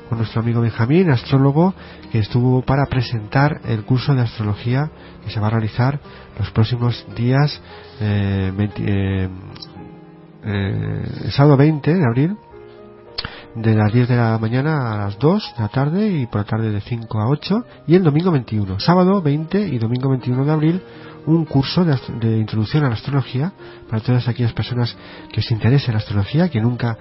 [0.09, 1.74] con nuestro amigo Benjamín, astrólogo,
[2.11, 4.90] que estuvo para presentar el curso de astrología
[5.24, 6.00] que se va a realizar
[6.38, 7.61] los próximos días,
[8.00, 9.28] eh, eh,
[10.44, 12.36] eh, el sábado 20 de abril,
[13.55, 16.46] de las 10 de la mañana a las 2 de la tarde y por la
[16.46, 20.53] tarde de 5 a 8 y el domingo 21, sábado 20 y domingo 21 de
[20.53, 20.82] abril
[21.26, 23.52] un curso de, introducción a la astrología
[23.88, 24.96] para todas aquellas personas
[25.32, 26.96] que os interese la astrología, que nunca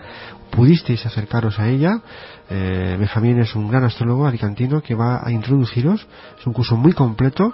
[0.51, 2.01] pudisteis acercaros a ella.
[2.49, 6.05] Eh, Benjamín es un gran astrólogo alicantino que va a introduciros.
[6.39, 7.53] Es un curso muy completo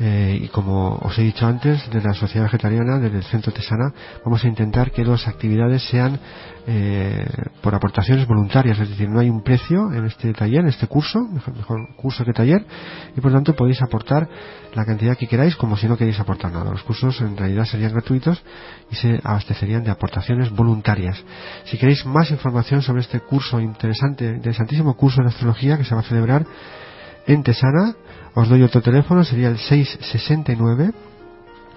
[0.00, 3.92] eh, y como os he dicho antes, desde la Sociedad Vegetariana, desde el Centro Tesana,
[4.24, 6.20] vamos a intentar que las actividades sean
[6.68, 7.26] eh,
[7.60, 11.18] por aportaciones voluntarias, es decir, no hay un precio en este taller, en este curso,
[11.20, 12.64] mejor, curso que taller,
[13.16, 14.28] y por tanto podéis aportar
[14.74, 16.70] la cantidad que queráis como si no queréis aportar nada.
[16.70, 18.40] Los cursos en realidad serían gratuitos
[18.90, 21.20] y se abastecerían de aportaciones voluntarias.
[21.64, 26.02] Si queréis más información sobre este curso interesante, interesantísimo curso de astrología que se va
[26.02, 26.46] a celebrar
[27.26, 27.94] en Tesana,
[28.34, 30.92] os doy otro teléfono, sería el 669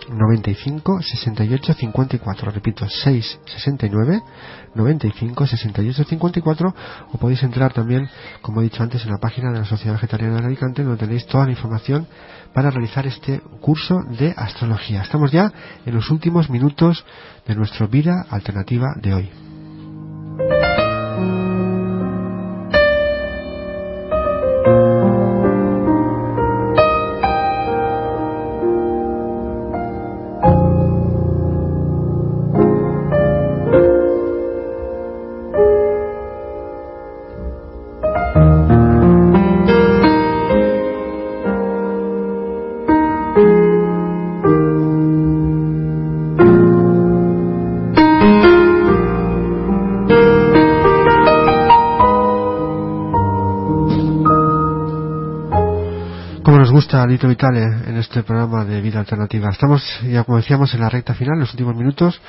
[0.09, 2.51] 95 68 54.
[2.51, 4.21] Repito, 669
[4.75, 6.75] 95 68 54.
[7.13, 8.09] O podéis entrar también,
[8.41, 11.25] como he dicho antes, en la página de la Sociedad Vegetariana de Alicante, donde tenéis
[11.25, 12.07] toda la información
[12.53, 15.01] para realizar este curso de astrología.
[15.01, 15.51] Estamos ya
[15.85, 17.05] en los últimos minutos
[17.47, 19.29] de nuestra vida alternativa de hoy.
[56.71, 59.49] Alito Vitale en este programa de Vida Alternativa.
[59.49, 62.21] Estamos, ya como decíamos, en la recta final, en los últimos minutos.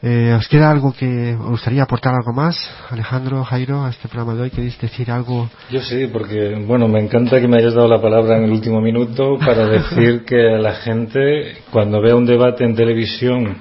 [0.00, 2.56] Eh, ¿Os queda algo que os gustaría aportar algo más,
[2.88, 4.50] Alejandro, Jairo, a este programa de hoy?
[4.50, 5.50] ¿Queréis decir algo?
[5.70, 8.80] Yo sí, porque, bueno, me encanta que me hayas dado la palabra en el último
[8.80, 13.58] minuto para decir que la gente, cuando vea un debate en televisión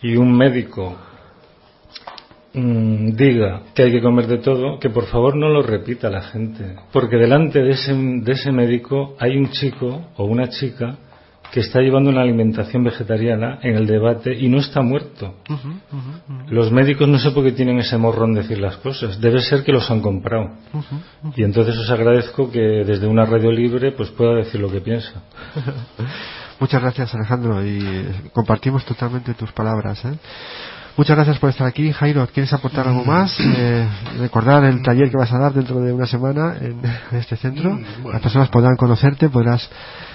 [0.00, 0.96] y un médico
[2.54, 6.76] diga que hay que comer de todo, que por favor no lo repita la gente.
[6.92, 10.96] Porque delante de ese, de ese médico hay un chico o una chica
[11.52, 15.34] que está llevando una alimentación vegetariana en el debate y no está muerto.
[16.48, 19.20] Los médicos no sé por qué tienen ese morrón decir las cosas.
[19.20, 20.50] Debe ser que los han comprado.
[21.36, 25.22] Y entonces os agradezco que desde una radio libre pues pueda decir lo que piensa.
[26.58, 30.02] Muchas gracias Alejandro y compartimos totalmente tus palabras.
[30.06, 30.14] ¿eh?
[30.96, 31.90] Muchas gracias por estar aquí.
[31.90, 33.34] Jairo, ¿quieres aportar algo más?
[33.40, 33.88] Eh,
[34.18, 36.80] recordar el taller que vas a dar dentro de una semana en,
[37.12, 37.72] este centro.
[37.72, 39.68] Mm, Las personas podrán conocerte, podrás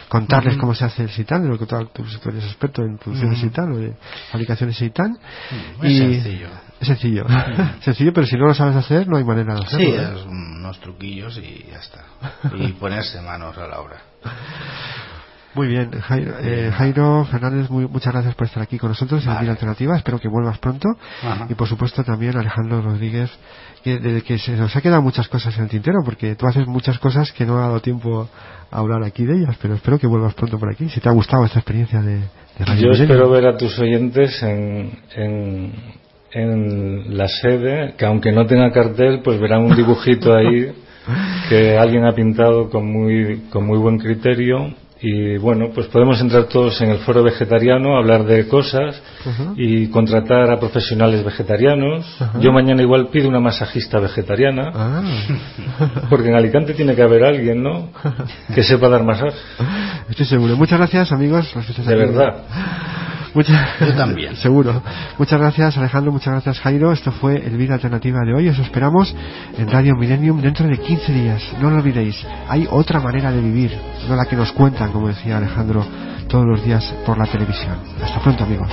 [0.08, 3.38] contarles cómo se hace el SITAN, de lo que tú, eres experto en producción de
[3.38, 3.96] SITAN o de
[4.32, 5.12] fabricaciones SITAN.
[5.12, 6.48] Mm, es sencillo.
[6.80, 7.26] Es sencillo.
[7.82, 9.86] sencillo, pero si no lo sabes hacer, no hay manera de hacerlo.
[9.86, 10.30] Sí, ¿eh?
[10.30, 12.04] unos truquillos y ya está.
[12.56, 13.98] Y ponerse manos a la obra.
[15.58, 19.40] Muy bien, Jairo, eh, Jairo Fernández, muchas gracias por estar aquí con nosotros en la
[19.40, 19.98] Alternativa.
[19.98, 20.88] Espero que vuelvas pronto.
[21.50, 23.32] Y por supuesto también Alejandro Rodríguez,
[23.84, 26.68] que, desde que se nos ha quedado muchas cosas en el tintero, porque tú haces
[26.68, 28.30] muchas cosas que no ha dado tiempo
[28.70, 30.90] a hablar aquí de ellas, pero espero que vuelvas pronto por aquí.
[30.90, 34.92] Si te ha gustado esta experiencia de, de Yo espero ver a tus oyentes en,
[35.16, 35.74] en,
[36.34, 40.72] en la sede, que aunque no tenga cartel, pues verán un dibujito ahí
[41.50, 46.46] que alguien ha pintado con muy, con muy buen criterio y bueno, pues podemos entrar
[46.46, 49.02] todos en el foro vegetariano, hablar de cosas
[49.56, 52.06] y contratar a profesionales vegetarianos.
[52.40, 55.04] Yo mañana igual pido una masajista vegetariana, ah.
[56.10, 57.90] porque en Alicante tiene que haber alguien, ¿no?
[58.56, 59.38] Que sepa dar masaje.
[60.10, 60.56] Estoy seguro.
[60.56, 61.54] Muchas gracias, amigos.
[61.86, 62.44] De verdad.
[63.38, 64.36] Muchas, Yo también.
[64.36, 64.82] Seguro.
[65.20, 66.12] Muchas gracias, Alejandro.
[66.12, 66.92] Muchas gracias, Jairo.
[66.92, 68.50] Esto fue el Vida Alternativa de hoy.
[68.50, 69.16] Os esperamos
[69.56, 71.44] en Radio Millennium dentro de 15 días.
[71.62, 72.16] No lo olvidéis.
[72.50, 73.78] Hay otra manera de vivir,
[74.10, 75.86] no la que nos cuentan, como decía Alejandro,
[76.28, 77.78] todos los días por la televisión.
[78.04, 78.72] Hasta pronto, amigos.